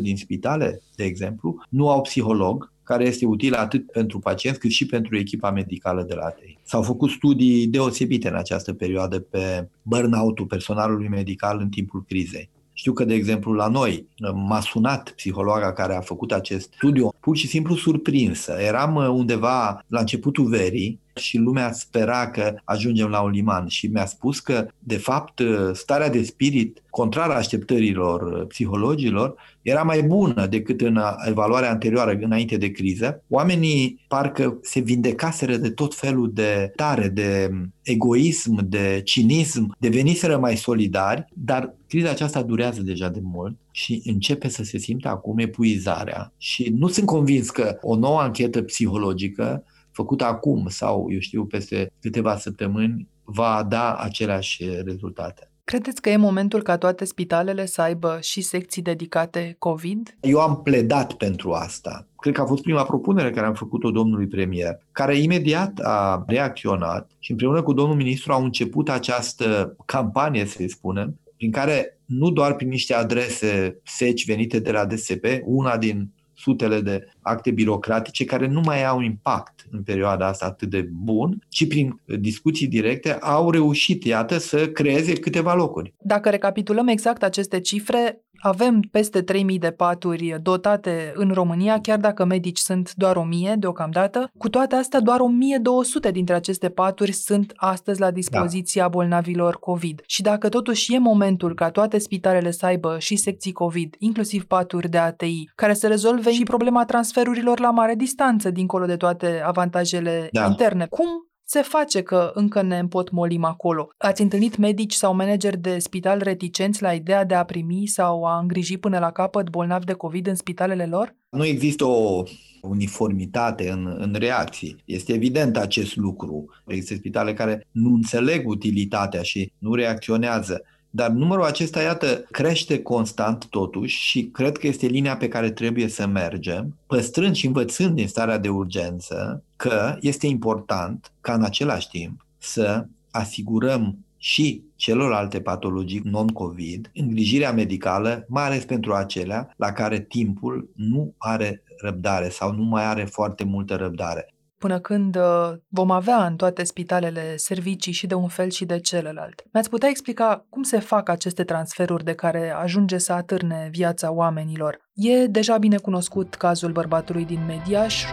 din 0.00 0.16
spitale, 0.16 0.80
de 0.96 1.04
exemplu, 1.04 1.64
nu 1.68 1.90
au 1.90 2.00
psiholog, 2.00 2.72
care 2.88 3.04
este 3.06 3.26
util 3.26 3.54
atât 3.54 3.90
pentru 3.92 4.18
pacient 4.18 4.56
cât 4.56 4.70
și 4.70 4.86
pentru 4.86 5.16
echipa 5.16 5.50
medicală 5.50 6.02
de 6.02 6.14
la 6.14 6.24
ATI. 6.24 6.58
S-au 6.62 6.82
făcut 6.82 7.10
studii 7.10 7.66
deosebite 7.66 8.28
în 8.28 8.34
această 8.34 8.72
perioadă 8.72 9.20
pe 9.20 9.68
burnout-ul 9.82 10.46
personalului 10.46 11.08
medical 11.08 11.58
în 11.60 11.68
timpul 11.68 12.04
crizei. 12.08 12.50
Știu 12.72 12.92
că, 12.92 13.04
de 13.04 13.14
exemplu, 13.14 13.52
la 13.52 13.68
noi 13.68 14.06
m-a 14.34 14.60
sunat 14.60 15.10
psihologa 15.10 15.72
care 15.72 15.96
a 15.96 16.00
făcut 16.00 16.32
acest 16.32 16.72
studiu, 16.72 17.08
pur 17.20 17.36
și 17.36 17.46
simplu 17.46 17.74
surprinsă. 17.74 18.52
Eram 18.60 18.94
undeva 18.94 19.84
la 19.86 20.00
începutul 20.00 20.46
verii 20.46 21.00
și 21.18 21.36
lumea 21.36 21.72
spera 21.72 22.30
că 22.30 22.54
ajungem 22.64 23.08
la 23.08 23.20
un 23.20 23.30
liman 23.30 23.66
și 23.66 23.86
mi-a 23.86 24.06
spus 24.06 24.40
că, 24.40 24.66
de 24.78 24.96
fapt, 24.96 25.42
starea 25.72 26.10
de 26.10 26.22
spirit, 26.22 26.82
contrar 26.90 27.30
așteptărilor 27.30 28.46
psihologilor, 28.46 29.34
era 29.62 29.82
mai 29.82 30.02
bună 30.02 30.46
decât 30.46 30.80
în 30.80 31.00
evaluarea 31.28 31.70
anterioară, 31.70 32.18
înainte 32.20 32.56
de 32.56 32.70
criză. 32.70 33.22
Oamenii 33.28 34.04
parcă 34.08 34.58
se 34.62 34.80
vindecaseră 34.80 35.56
de 35.56 35.70
tot 35.70 35.94
felul 35.94 36.30
de 36.32 36.72
tare, 36.76 37.08
de 37.08 37.50
egoism, 37.82 38.68
de 38.68 39.00
cinism, 39.04 39.76
deveniseră 39.78 40.38
mai 40.38 40.56
solidari, 40.56 41.24
dar 41.34 41.74
criza 41.88 42.10
aceasta 42.10 42.42
durează 42.42 42.82
deja 42.82 43.08
de 43.08 43.20
mult 43.22 43.56
și 43.70 44.02
începe 44.04 44.48
să 44.48 44.62
se 44.62 44.78
simtă 44.78 45.08
acum 45.08 45.38
epuizarea. 45.38 46.32
Și 46.38 46.74
nu 46.76 46.88
sunt 46.88 47.06
convins 47.06 47.50
că 47.50 47.78
o 47.80 47.96
nouă 47.96 48.20
anchetă 48.20 48.62
psihologică 48.62 49.64
făcută 50.00 50.24
acum 50.24 50.66
sau, 50.68 51.06
eu 51.10 51.18
știu, 51.18 51.44
peste 51.44 51.92
câteva 52.00 52.36
săptămâni, 52.36 53.08
va 53.24 53.66
da 53.68 53.94
aceleași 53.94 54.64
rezultate. 54.84 55.50
Credeți 55.64 56.00
că 56.00 56.10
e 56.10 56.16
momentul 56.16 56.62
ca 56.62 56.76
toate 56.78 57.04
spitalele 57.04 57.66
să 57.66 57.82
aibă 57.82 58.18
și 58.20 58.40
secții 58.40 58.82
dedicate 58.82 59.56
COVID? 59.58 60.16
Eu 60.20 60.38
am 60.40 60.62
pledat 60.62 61.12
pentru 61.12 61.52
asta. 61.52 62.06
Cred 62.16 62.34
că 62.34 62.40
a 62.40 62.46
fost 62.46 62.62
prima 62.62 62.84
propunere 62.84 63.30
care 63.30 63.46
am 63.46 63.54
făcut-o 63.54 63.90
domnului 63.90 64.26
premier, 64.26 64.78
care 64.92 65.16
imediat 65.16 65.78
a 65.82 66.24
reacționat 66.26 67.10
și 67.18 67.30
împreună 67.30 67.62
cu 67.62 67.72
domnul 67.72 67.96
ministru 67.96 68.32
au 68.32 68.44
început 68.44 68.88
această 68.88 69.76
campanie, 69.84 70.44
să 70.44 70.64
spunem, 70.66 71.18
prin 71.36 71.50
care 71.50 71.98
nu 72.04 72.30
doar 72.30 72.54
prin 72.54 72.68
niște 72.68 72.94
adrese 72.94 73.80
seci 73.84 74.26
venite 74.26 74.58
de 74.58 74.70
la 74.70 74.84
DSP, 74.84 75.24
una 75.44 75.76
din 75.76 76.10
sutele 76.38 76.80
de 76.80 77.12
acte 77.28 77.50
birocratice 77.50 78.24
care 78.24 78.46
nu 78.46 78.60
mai 78.64 78.84
au 78.84 79.00
impact 79.00 79.66
în 79.70 79.82
perioada 79.82 80.26
asta 80.26 80.46
atât 80.46 80.70
de 80.70 80.88
bun, 80.92 81.46
ci 81.48 81.68
prin 81.68 82.00
discuții 82.04 82.66
directe 82.66 83.12
au 83.12 83.50
reușit, 83.50 84.04
iată, 84.04 84.38
să 84.38 84.68
creeze 84.68 85.12
câteva 85.12 85.54
locuri. 85.54 85.94
Dacă 85.98 86.30
recapitulăm 86.30 86.86
exact 86.88 87.22
aceste 87.22 87.60
cifre, 87.60 88.22
avem 88.40 88.80
peste 88.80 89.22
3000 89.22 89.58
de 89.58 89.70
paturi 89.70 90.36
dotate 90.42 91.12
în 91.14 91.30
România, 91.30 91.80
chiar 91.80 91.98
dacă 91.98 92.24
medici 92.24 92.58
sunt 92.58 92.94
doar 92.94 93.16
1000 93.16 93.54
deocamdată. 93.58 94.30
Cu 94.38 94.48
toate 94.48 94.74
astea, 94.74 95.00
doar 95.00 95.20
1200 95.20 96.10
dintre 96.10 96.34
aceste 96.34 96.68
paturi 96.68 97.12
sunt 97.12 97.52
astăzi 97.56 98.00
la 98.00 98.10
dispoziția 98.10 98.82
da. 98.82 98.88
bolnavilor 98.88 99.58
COVID. 99.58 100.02
Și 100.06 100.22
dacă 100.22 100.48
totuși 100.48 100.94
e 100.94 100.98
momentul 100.98 101.54
ca 101.54 101.70
toate 101.70 101.98
spitalele 101.98 102.50
să 102.50 102.66
aibă 102.66 102.96
și 102.98 103.16
secții 103.16 103.52
COVID, 103.52 103.94
inclusiv 103.98 104.44
paturi 104.44 104.88
de 104.88 104.98
ATI, 104.98 105.50
care 105.54 105.74
să 105.74 105.86
rezolve 105.86 106.32
și 106.32 106.42
problema 106.42 106.84
transferurilor 107.18 107.60
la 107.60 107.70
mare 107.70 107.94
distanță, 107.94 108.50
dincolo 108.50 108.86
de 108.86 108.96
toate 108.96 109.42
avantajele 109.44 110.28
da. 110.32 110.46
interne, 110.46 110.86
cum 110.86 111.06
se 111.44 111.62
face 111.62 112.02
că 112.02 112.30
încă 112.34 112.62
ne 112.62 112.78
împotmolim 112.78 113.44
acolo. 113.44 113.88
Ați 113.96 114.22
întâlnit 114.22 114.56
medici 114.56 114.92
sau 114.92 115.14
manageri 115.14 115.58
de 115.58 115.78
spital 115.78 116.20
reticenți 116.22 116.82
la 116.82 116.92
ideea 116.92 117.24
de 117.24 117.34
a 117.34 117.44
primi 117.44 117.86
sau 117.86 118.24
a 118.24 118.38
îngriji 118.38 118.78
până 118.78 118.98
la 118.98 119.10
capăt 119.10 119.50
bolnavi 119.50 119.84
de 119.84 119.92
COVID 119.92 120.26
în 120.26 120.34
spitalele 120.34 120.86
lor? 120.86 121.16
Nu 121.30 121.44
există 121.44 121.84
o 121.84 122.22
uniformitate 122.62 123.70
în, 123.70 123.94
în 123.98 124.14
reacții. 124.18 124.76
Este 124.84 125.12
evident 125.12 125.56
acest 125.56 125.96
lucru. 125.96 126.44
Există 126.66 126.94
spitale 126.94 127.34
care 127.34 127.66
nu 127.70 127.94
înțeleg 127.94 128.48
utilitatea 128.48 129.22
și 129.22 129.52
nu 129.58 129.74
reacționează. 129.74 130.62
Dar 130.90 131.10
numărul 131.10 131.44
acesta, 131.44 131.82
iată, 131.82 132.24
crește 132.30 132.82
constant 132.82 133.46
totuși 133.46 133.96
și 133.96 134.24
cred 134.24 134.58
că 134.58 134.66
este 134.66 134.86
linia 134.86 135.16
pe 135.16 135.28
care 135.28 135.50
trebuie 135.50 135.88
să 135.88 136.06
mergem, 136.06 136.76
păstrând 136.86 137.34
și 137.34 137.46
învățând 137.46 137.94
din 137.94 138.08
starea 138.08 138.38
de 138.38 138.48
urgență 138.48 139.42
că 139.56 139.96
este 140.00 140.26
important 140.26 141.12
ca 141.20 141.34
în 141.34 141.42
același 141.42 141.88
timp 141.88 142.26
să 142.38 142.86
asigurăm 143.10 143.98
și 144.16 144.62
celorlalte 144.76 145.40
patologii 145.40 146.00
non-COVID, 146.04 146.90
îngrijirea 146.94 147.52
medicală, 147.52 148.24
mai 148.28 148.44
ales 148.44 148.64
pentru 148.64 148.92
acelea 148.92 149.54
la 149.56 149.72
care 149.72 150.00
timpul 150.00 150.70
nu 150.74 151.14
are 151.18 151.62
răbdare 151.80 152.28
sau 152.28 152.52
nu 152.52 152.62
mai 152.62 152.84
are 152.84 153.04
foarte 153.04 153.44
multă 153.44 153.74
răbdare 153.74 154.32
până 154.58 154.78
când 154.78 155.16
uh, 155.16 155.52
vom 155.68 155.90
avea 155.90 156.26
în 156.26 156.36
toate 156.36 156.64
spitalele 156.64 157.36
servicii 157.36 157.92
și 157.92 158.06
de 158.06 158.14
un 158.14 158.28
fel 158.28 158.50
și 158.50 158.64
de 158.64 158.78
celălalt. 158.80 159.42
Mi-ați 159.52 159.70
putea 159.70 159.88
explica 159.88 160.46
cum 160.48 160.62
se 160.62 160.78
fac 160.78 161.08
aceste 161.08 161.44
transferuri 161.44 162.04
de 162.04 162.14
care 162.14 162.50
ajunge 162.50 162.98
să 162.98 163.12
atârne 163.12 163.68
viața 163.70 164.12
oamenilor? 164.12 164.80
E 164.94 165.26
deja 165.26 165.58
bine 165.58 165.76
cunoscut 165.76 166.34
cazul 166.34 166.72
bărbatului 166.72 167.24
din 167.24 167.44
Mediaș, 167.46 168.04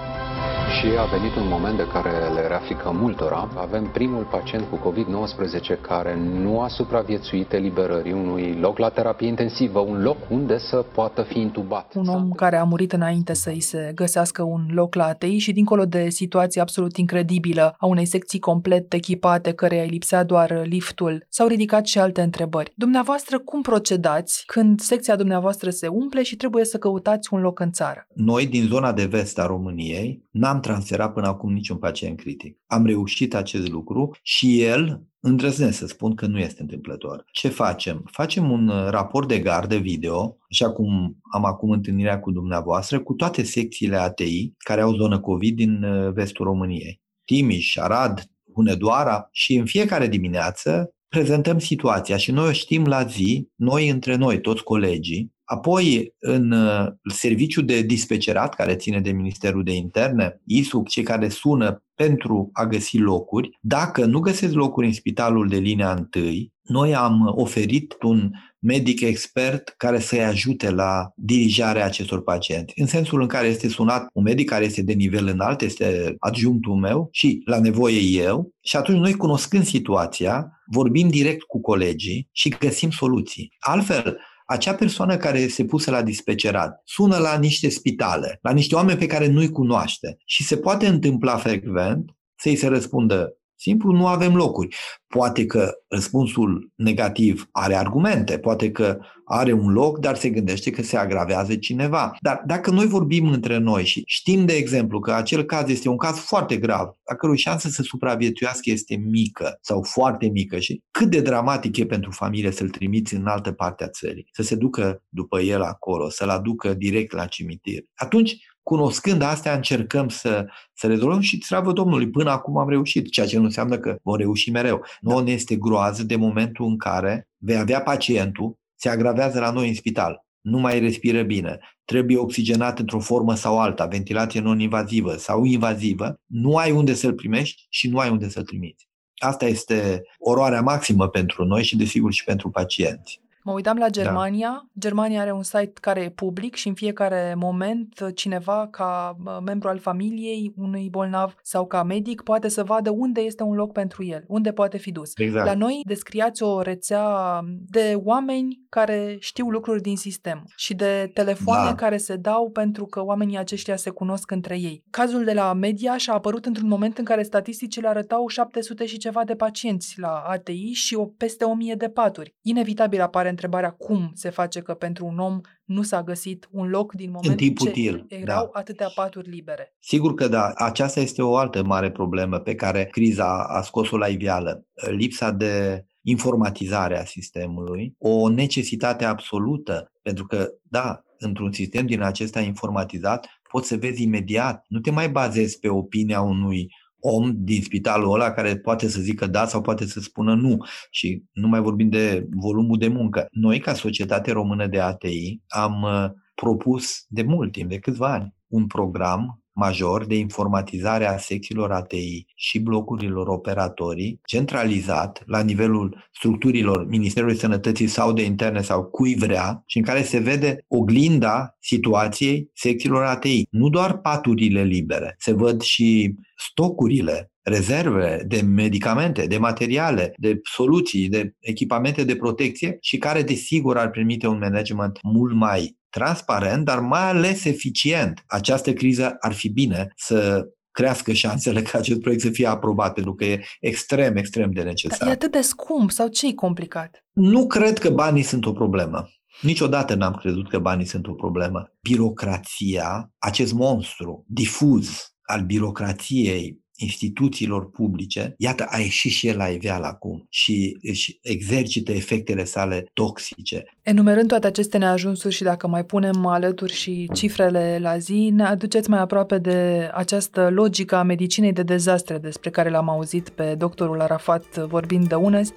și 0.80 0.88
a 0.98 1.06
venit 1.06 1.36
un 1.36 1.48
moment 1.48 1.78
de 1.78 1.88
care 1.88 2.10
le 2.34 2.42
era 2.44 2.58
frică 2.58 2.92
multora. 2.94 3.50
Avem 3.56 3.90
primul 3.94 4.24
pacient 4.24 4.66
cu 4.70 4.78
COVID-19 4.86 5.82
care 5.82 6.18
nu 6.44 6.62
a 6.62 6.68
supraviețuit 6.68 7.54
eliberării 7.54 8.12
unui 8.12 8.58
loc 8.60 8.78
la 8.78 8.90
terapie 8.90 9.28
intensivă, 9.28 9.80
un 9.80 10.02
loc 10.02 10.18
unde 10.30 10.58
să 10.58 10.76
poată 10.76 11.22
fi 11.22 11.40
intubat. 11.40 11.94
Un 11.96 12.08
om 12.08 12.32
care 12.32 12.58
a 12.58 12.64
murit 12.64 12.94
înainte 12.94 13.34
să 13.34 13.50
îi 13.50 13.60
se 13.60 13.92
găsească 13.96 14.44
un 14.44 14.62
loc 14.74 14.96
la 14.96 15.06
ATI 15.06 15.38
și 15.38 15.52
dincolo 15.52 15.86
de 15.86 16.10
situația 16.10 16.62
absolut 16.62 16.98
incredibilă 16.98 17.76
a 17.78 17.86
unei 17.86 18.06
secții 18.06 18.40
complet 18.40 18.94
echipate 18.94 19.52
care 19.52 19.82
îi 19.82 19.90
lipsea 19.90 20.24
doar 20.24 20.62
liftul, 20.64 21.26
s-au 21.30 21.48
ridicat 21.48 21.86
și 21.86 22.00
alte 22.00 22.22
întrebări. 22.22 22.74
Dumneavoastră, 22.76 23.40
cum 23.40 23.62
procedați 23.62 24.44
când 24.46 24.80
secția 24.80 25.16
dumneavoastră 25.16 25.70
se 25.70 25.88
umple 25.88 26.24
și 26.24 26.36
trebuie 26.36 26.66
să 26.66 26.78
căutați 26.78 27.34
un 27.34 27.42
loc 27.42 27.60
în 27.60 27.72
țară? 27.72 28.08
Noi, 28.14 28.48
din 28.48 28.64
zona 28.68 28.94
de 28.94 29.06
vest 29.06 29.40
a 29.40 29.46
României, 29.46 30.24
n-am 30.32 30.60
transferat 30.66 31.14
până 31.14 31.28
acum 31.28 31.54
niciun 31.54 31.78
pacient 31.78 32.20
critic. 32.20 32.58
Am 32.66 32.86
reușit 32.86 33.36
acest 33.36 33.68
lucru 33.72 34.16
și 34.22 34.62
el 34.62 35.02
îndrăznesc 35.20 35.78
să 35.78 35.88
spun 35.88 36.16
că 36.16 36.26
nu 36.26 36.40
este 36.40 36.62
întâmplător. 36.62 37.26
Ce 37.32 37.48
facem? 37.48 38.04
Facem 38.12 38.52
un 38.52 38.68
uh, 38.68 38.88
raport 38.90 39.28
de 39.28 39.40
gardă 39.40 39.76
video, 39.76 40.38
așa 40.52 40.72
cum 40.72 41.18
am 41.32 41.46
acum 41.46 41.70
întâlnirea 41.70 42.20
cu 42.20 42.32
dumneavoastră, 42.32 43.00
cu 43.00 43.14
toate 43.14 43.44
secțiile 43.44 43.96
ATI 43.96 44.54
care 44.58 44.82
au 44.82 44.94
zonă 44.94 45.20
COVID 45.20 45.56
din 45.56 45.84
uh, 45.84 46.14
vestul 46.14 46.46
României. 46.46 47.02
Timiș, 47.26 47.76
Arad, 47.78 48.24
Hunedoara 48.54 49.28
și 49.32 49.56
în 49.56 49.66
fiecare 49.66 50.08
dimineață 50.08 50.90
prezentăm 51.08 51.60
situația 51.60 52.18
și 52.18 52.32
noi 52.32 52.48
o 52.48 52.52
știm 52.52 52.86
la 52.86 53.04
zi, 53.04 53.50
noi 53.56 53.90
între 53.90 54.16
noi, 54.16 54.42
toți 54.42 54.64
colegii, 54.64 55.35
Apoi, 55.46 56.14
în 56.20 56.52
uh, 56.52 56.88
serviciu 57.14 57.62
de 57.62 57.82
dispecerat, 57.82 58.56
care 58.56 58.76
ține 58.76 59.00
de 59.00 59.12
Ministerul 59.12 59.64
de 59.64 59.74
Interne, 59.74 60.42
ISUC, 60.46 60.88
cei 60.88 61.04
care 61.04 61.30
sună 61.30 61.84
pentru 61.96 62.50
a 62.54 62.66
găsi 62.66 62.98
locuri, 62.98 63.50
dacă 63.62 64.06
nu 64.06 64.20
găsesc 64.20 64.54
locuri 64.54 64.88
în 64.88 64.94
spitalul 64.94 65.48
de 65.48 65.58
linia 65.58 65.92
întâi, 65.92 66.54
noi 66.62 66.96
am 66.96 67.34
oferit 67.36 67.96
un 68.02 68.32
medic 68.60 69.02
expert 69.02 69.74
care 69.78 70.00
să-i 70.00 70.24
ajute 70.24 70.72
la 70.72 71.12
dirijarea 71.16 71.86
acestor 71.86 72.24
pacienți. 72.24 72.74
În 72.80 72.88
sensul 72.88 73.22
în 73.22 73.28
care 73.28 73.48
este 73.48 73.68
sunat 73.68 74.08
un 74.14 74.24
medic 74.24 74.50
care 74.50 74.66
este 74.66 74.82
de 74.82 74.94
nivel 74.94 75.28
înalt, 75.28 75.62
este 75.62 76.16
adjunctul 76.20 76.76
meu 76.76 77.08
și 77.12 77.42
la 77.46 77.60
nevoie 77.60 78.00
eu, 78.00 78.52
și 78.62 78.76
atunci 78.76 79.00
noi 79.00 79.14
cunoscând 79.14 79.66
situația, 79.66 80.52
vorbim 80.72 81.10
direct 81.10 81.42
cu 81.42 81.62
colegii 81.62 82.30
și 82.32 82.56
găsim 82.60 82.90
soluții. 82.90 83.52
Altfel, 83.60 84.18
acea 84.46 84.74
persoană 84.74 85.18
care 85.18 85.48
se 85.48 85.66
pusă 85.66 85.92
la 85.92 86.02
dispecerat 86.02 86.82
sună 86.84 87.18
la 87.18 87.38
niște 87.38 87.70
spitale, 87.70 88.40
la 88.42 88.52
niște 88.52 88.76
oameni 88.76 89.00
pe 89.00 89.06
care 89.06 89.28
nu-i 89.28 89.52
cunoaște 89.52 90.18
și 90.26 90.44
se 90.44 90.58
poate 90.58 90.88
întâmpla 90.88 91.38
frecvent 91.38 92.10
să-i 92.36 92.56
se 92.56 92.68
răspundă 92.68 93.38
Simplu 93.66 93.92
nu 93.92 94.08
avem 94.08 94.36
locuri. 94.36 94.76
Poate 95.08 95.46
că 95.46 95.72
răspunsul 95.88 96.72
negativ 96.76 97.48
are 97.52 97.76
argumente, 97.76 98.38
poate 98.38 98.72
că 98.72 98.98
are 99.26 99.52
un 99.52 99.72
loc, 99.72 100.00
dar 100.00 100.16
se 100.16 100.30
gândește 100.30 100.70
că 100.70 100.82
se 100.82 100.98
agravează 100.98 101.56
cineva. 101.56 102.18
Dar 102.22 102.44
dacă 102.46 102.72
noi 102.72 102.86
vorbim 102.86 103.28
între 103.28 103.58
noi 103.58 103.86
și 103.86 104.04
știm, 104.06 104.46
de 104.46 104.54
exemplu, 104.54 105.00
că 105.00 105.12
acel 105.14 105.44
caz 105.44 105.70
este 105.70 105.90
un 105.90 105.98
caz 105.98 106.18
foarte 106.18 106.58
grav, 106.58 106.88
a 107.06 107.16
cărui 107.16 107.38
șansă 107.38 107.70
să 107.70 107.82
supraviețuiască 107.82 108.70
este 108.70 108.96
mică 108.96 109.58
sau 109.62 109.84
foarte 109.84 110.28
mică 110.28 110.60
și 110.60 110.82
cât 110.92 111.10
de 111.10 111.22
dramatic 111.22 111.78
e 111.78 111.86
pentru 111.86 112.12
familie 112.12 112.52
să-l 112.52 112.70
trimiți 112.70 113.16
în 113.16 113.28
altă 113.28 113.52
parte 113.52 113.84
a 113.84 113.90
țării, 113.90 114.28
să 114.32 114.44
se 114.44 114.56
ducă 114.56 115.04
după 115.10 115.40
el 115.42 115.62
acolo, 115.62 116.10
să-l 116.10 116.30
aducă 116.30 116.74
direct 116.74 117.14
la 117.14 117.26
cimitir, 117.26 117.82
atunci 117.96 118.38
cunoscând 118.66 119.22
astea, 119.22 119.54
încercăm 119.54 120.10
să, 120.10 120.46
să 120.74 120.88
rezolvăm 120.88 121.20
și 121.20 121.44
slavă 121.44 121.72
Domnului, 121.72 122.10
până 122.10 122.32
acum 122.32 122.58
am 122.58 122.70
reușit, 122.70 123.10
ceea 123.10 123.26
ce 123.26 123.38
nu 123.38 123.44
înseamnă 123.44 123.78
că 123.78 123.98
vom 124.04 124.16
reuși 124.16 124.52
mereu. 124.52 124.86
Nu 125.00 125.20
ne 125.20 125.32
este 125.32 125.56
groază 125.56 126.04
de 126.04 126.16
momentul 126.16 126.66
în 126.66 126.78
care 126.78 127.28
vei 127.38 127.58
avea 127.58 127.82
pacientul, 127.82 128.58
se 128.76 128.90
agravează 128.90 129.40
la 129.40 129.52
noi 129.52 129.68
în 129.68 129.74
spital. 129.74 130.24
nu 130.42 130.60
mai 130.60 130.80
respiră 130.80 131.24
bine, 131.24 131.60
trebuie 131.86 132.18
oxigenat 132.18 132.80
într-o 132.80 133.00
formă 133.00 133.36
sau 133.36 133.60
alta, 133.60 133.86
ventilație 133.86 134.40
non-invazivă 134.40 135.16
sau 135.16 135.44
invazivă, 135.44 136.20
nu 136.26 136.56
ai 136.56 136.72
unde 136.72 136.94
să-l 136.94 137.14
primești 137.14 137.66
și 137.70 137.88
nu 137.90 137.98
ai 137.98 138.10
unde 138.10 138.30
să-l 138.30 138.44
trimiți. 138.44 138.88
Asta 139.18 139.46
este 139.46 140.02
oroarea 140.20 140.62
maximă 140.62 141.08
pentru 141.08 141.46
noi 141.46 141.64
și, 141.64 141.78
desigur, 141.78 142.14
și 142.14 142.24
pentru 142.24 142.50
pacienți. 142.50 143.22
Mă 143.46 143.52
uitam 143.52 143.78
la 143.78 143.90
da. 143.90 143.90
Germania. 143.90 144.50
Da. 144.50 144.80
Germania 144.80 145.22
are 145.22 145.32
un 145.32 145.44
site 145.44 145.72
care 145.82 146.02
e 146.02 146.10
public 146.10 146.56
și 146.56 146.68
în 146.68 146.74
fiecare 146.74 147.34
moment 147.38 148.12
cineva 148.16 148.68
ca 148.72 149.18
membru 149.46 149.68
al 149.68 149.80
familiei 149.80 150.54
unui 150.58 150.90
bolnav 150.90 151.36
sau 151.42 151.66
ca 151.66 151.84
medic 151.84 152.22
poate 152.22 152.48
să 152.48 152.64
vadă 152.64 152.90
unde 152.90 153.22
este 153.22 153.44
un 153.44 153.56
loc 153.56 153.72
pentru 153.72 154.04
el, 154.04 154.24
unde 154.28 154.52
poate 154.52 154.78
fi 154.78 154.92
dus. 154.92 155.12
Exact. 155.16 155.46
La 155.46 155.54
noi 155.54 155.82
descriați 155.84 156.44
o 156.44 156.62
rețea 156.62 157.40
de 157.68 157.94
oameni 158.04 158.65
care 158.76 159.18
știu 159.20 159.50
lucruri 159.50 159.82
din 159.82 159.98
sistem 159.98 160.44
și 160.56 160.74
de 160.74 161.12
telefoane 161.14 161.70
da. 161.70 161.76
care 161.76 161.98
se 161.98 162.16
dau 162.16 162.50
pentru 162.50 162.86
că 162.86 163.04
oamenii 163.04 163.38
aceștia 163.38 163.76
se 163.76 163.90
cunosc 163.90 164.32
între 164.32 164.60
ei. 164.60 164.84
Cazul 164.90 165.24
de 165.24 165.34
la 165.34 165.54
media 165.54 165.98
și-a 165.98 166.14
apărut 166.14 166.46
într-un 166.46 166.68
moment 166.68 166.98
în 166.98 167.04
care 167.04 167.24
statisticile 167.24 167.88
arătau 167.88 168.28
700 168.28 168.86
și 168.86 168.98
ceva 168.98 169.24
de 169.24 169.36
pacienți 169.36 170.00
la 170.00 170.24
ATI 170.28 170.72
și 170.72 170.96
o 170.96 171.06
peste 171.06 171.44
1000 171.44 171.76
de 171.76 171.90
paturi. 171.90 172.36
Inevitabil 172.42 173.02
apare 173.02 173.30
întrebarea 173.30 173.70
cum 173.70 174.12
se 174.14 174.30
face 174.30 174.60
că 174.60 174.74
pentru 174.74 175.06
un 175.06 175.20
om 175.20 175.40
nu 175.66 175.82
s-a 175.82 176.04
găsit 176.04 176.48
un 176.52 176.70
loc 176.70 176.94
din 176.94 177.12
moment 177.12 177.42
în 177.42 177.54
ce 177.54 177.70
util, 177.70 178.06
erau 178.08 178.50
da. 178.54 178.60
atâtea 178.60 178.88
paturi 178.96 179.30
libere. 179.30 179.74
Sigur 179.80 180.14
că 180.14 180.28
da, 180.28 180.52
aceasta 180.56 181.00
este 181.00 181.22
o 181.22 181.36
altă 181.36 181.64
mare 181.64 181.92
problemă 181.92 182.40
pe 182.40 182.56
care 182.56 182.86
criza 182.92 183.44
a 183.44 183.62
scos-o 183.62 183.98
la 183.98 184.08
iveală. 184.08 184.66
Lipsa 184.74 185.32
de 185.32 185.86
informatizare 186.08 187.00
a 187.00 187.06
sistemului, 187.06 187.96
o 187.98 188.30
necesitate 188.30 189.06
absolută, 189.06 189.92
pentru 190.02 190.26
că, 190.26 190.48
da, 190.64 191.02
într-un 191.18 191.52
sistem 191.52 191.86
din 191.86 192.02
acesta 192.02 192.42
informatizat, 192.42 193.28
poți 193.52 193.68
să 193.68 193.78
vezi 193.78 194.04
imediat, 194.04 194.66
nu 194.68 194.80
te 194.80 194.92
mai 194.92 195.10
bazezi 195.10 195.60
pe 195.60 195.70
opinia 195.70 196.22
unui 196.22 196.68
om 197.00 197.32
din 197.36 197.62
spitalul 197.62 198.14
ăla 198.14 198.32
care 198.32 198.58
poate 198.58 198.88
să 198.88 199.02
zică 199.02 199.28
da 199.28 199.46
sau 199.46 199.62
poate 199.62 199.86
să 199.86 200.00
spună 200.00 200.36
nu. 200.36 200.58
Și 200.90 201.24
nu 201.32 201.48
mai 201.48 201.62
vorbim 201.62 201.90
de 201.90 202.28
volumul 202.30 202.78
de 202.78 202.88
muncă. 202.88 203.28
Noi, 203.32 203.60
ca 203.60 203.74
Societate 203.74 204.32
Română 204.32 204.68
de 204.68 204.80
ATI, 204.80 205.42
am 205.48 205.82
uh, 205.82 206.10
propus 206.36 207.06
de 207.08 207.24
mult 207.24 207.52
timp, 207.52 207.70
de 207.70 207.80
câțiva 207.80 208.14
ani, 208.14 208.36
un 208.48 208.68
program 208.68 209.45
major 209.56 210.06
de 210.06 210.16
informatizare 210.16 211.08
a 211.08 211.18
secțiilor 211.18 211.72
ATI 211.72 212.26
și 212.36 212.60
blocurilor 212.60 213.28
operatorii, 213.28 214.20
centralizat 214.26 215.24
la 215.26 215.42
nivelul 215.42 216.10
structurilor 216.14 216.86
Ministerului 216.88 217.36
Sănătății 217.36 217.88
sau 217.88 218.14
de 218.14 218.24
interne 218.24 218.62
sau 218.62 218.84
cui 218.84 219.16
vrea 219.16 219.64
și 219.66 219.78
în 219.78 219.84
care 219.84 220.04
se 220.04 220.20
vede 220.20 220.66
oglinda 220.68 221.56
situației 221.60 222.50
secțiilor 222.54 223.04
ATI. 223.04 223.48
Nu 223.50 223.70
doar 223.70 223.98
paturile 223.98 224.64
libere, 224.64 225.16
se 225.18 225.34
văd 225.34 225.62
și 225.62 226.16
stocurile 226.36 227.30
rezerve 227.46 228.24
de 228.28 228.42
medicamente, 228.42 229.26
de 229.28 229.38
materiale, 229.38 230.14
de 230.18 230.40
soluții, 230.44 231.10
de 231.10 231.34
echipamente 231.40 232.04
de 232.04 232.16
protecție 232.16 232.78
și 232.82 232.98
care, 232.98 233.22
desigur, 233.22 233.78
ar 233.78 233.90
permite 233.90 234.28
un 234.28 234.38
management 234.38 235.00
mult 235.02 235.36
mai 235.36 235.78
transparent, 235.90 236.66
dar 236.66 236.80
mai 236.80 237.10
ales 237.10 237.46
eficient. 237.46 238.24
Această 238.28 238.74
criză 238.74 239.16
ar 239.20 239.34
fi 239.34 239.50
bine 239.50 239.88
să 239.96 240.48
crească 240.72 241.12
șansele 241.12 241.62
ca 241.62 241.78
acest 241.78 242.00
proiect 242.00 242.22
să 242.22 242.30
fie 242.30 242.48
aprobat, 242.48 242.94
pentru 242.94 243.16
că 243.16 243.26
e 243.26 243.44
extrem, 243.60 244.16
extrem 244.16 244.52
de 244.52 244.62
necesar. 244.62 245.08
E 245.08 245.12
atât 245.12 245.32
de 245.32 245.42
scump 245.42 245.92
sau 245.92 246.08
ce 246.08 246.28
e 246.28 246.34
complicat? 246.34 247.06
Nu 247.14 247.48
cred 247.48 247.78
că 247.78 247.90
banii 247.90 248.24
sunt 248.24 248.46
o 248.46 248.54
problemă. 248.54 249.10
Niciodată 249.42 249.96
n-am 249.96 250.14
crezut 250.14 250.50
că 250.50 250.60
banii 250.60 250.86
sunt 250.86 251.08
o 251.08 251.14
problemă. 251.14 251.72
Birocrația, 251.82 253.12
acest 253.18 253.54
monstru 253.54 254.26
difuz 254.28 255.16
al 255.22 255.42
birocrației 255.46 256.64
instituțiilor 256.78 257.70
publice, 257.70 258.34
iată, 258.38 258.66
a 258.70 258.80
ieșit 258.80 259.12
și 259.12 259.28
el 259.28 259.38
la 259.38 259.48
iveală 259.48 259.86
acum 259.86 260.26
și 260.30 260.78
își 260.82 261.20
exercită 261.22 261.92
efectele 261.92 262.44
sale 262.44 262.86
toxice. 262.94 263.64
Enumerând 263.82 264.28
toate 264.28 264.48
aceste 264.48 264.78
neajunsuri 264.78 265.34
și 265.34 265.44
dacă 265.44 265.68
mai 265.68 265.86
punem 265.86 266.26
alături 266.26 266.74
și 266.74 267.10
cifrele 267.14 267.78
la 267.82 267.98
zi, 267.98 268.30
ne 268.34 268.44
aduceți 268.44 268.90
mai 268.90 269.00
aproape 269.00 269.38
de 269.38 269.90
această 269.94 270.50
logică 270.50 270.96
a 270.96 271.04
medicinei 271.04 271.54
de 271.54 271.64
dezastre 271.64 272.18
despre 272.18 272.50
care 272.50 272.70
l-am 272.70 272.90
auzit 272.90 273.30
pe 273.30 273.56
doctorul 273.58 274.02
Arafat 274.02 274.58
vorbind 274.58 275.08
de 275.08 275.16
unăzi. 275.16 275.54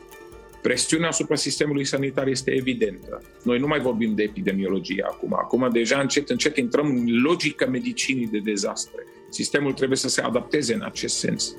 Presiunea 0.63 1.09
asupra 1.09 1.35
sistemului 1.35 1.85
sanitar 1.85 2.27
este 2.27 2.51
evidentă. 2.51 3.23
Noi 3.45 3.59
nu 3.59 3.67
mai 3.67 3.81
vorbim 3.81 4.15
de 4.15 4.23
epidemiologie 4.23 5.05
acum. 5.09 5.35
Acum 5.35 5.69
deja 5.73 6.01
încet, 6.01 6.29
încet 6.31 6.57
intrăm 6.57 6.87
în 6.87 7.21
logica 7.23 7.67
medicinii 7.67 8.27
de 8.27 8.39
dezastre. 8.39 9.03
Sistemul 9.29 9.73
trebuie 9.73 9.99
să 9.99 10.09
se 10.09 10.21
adapteze 10.21 10.75
în 10.75 10.83
acest 10.83 11.19
sens. 11.19 11.55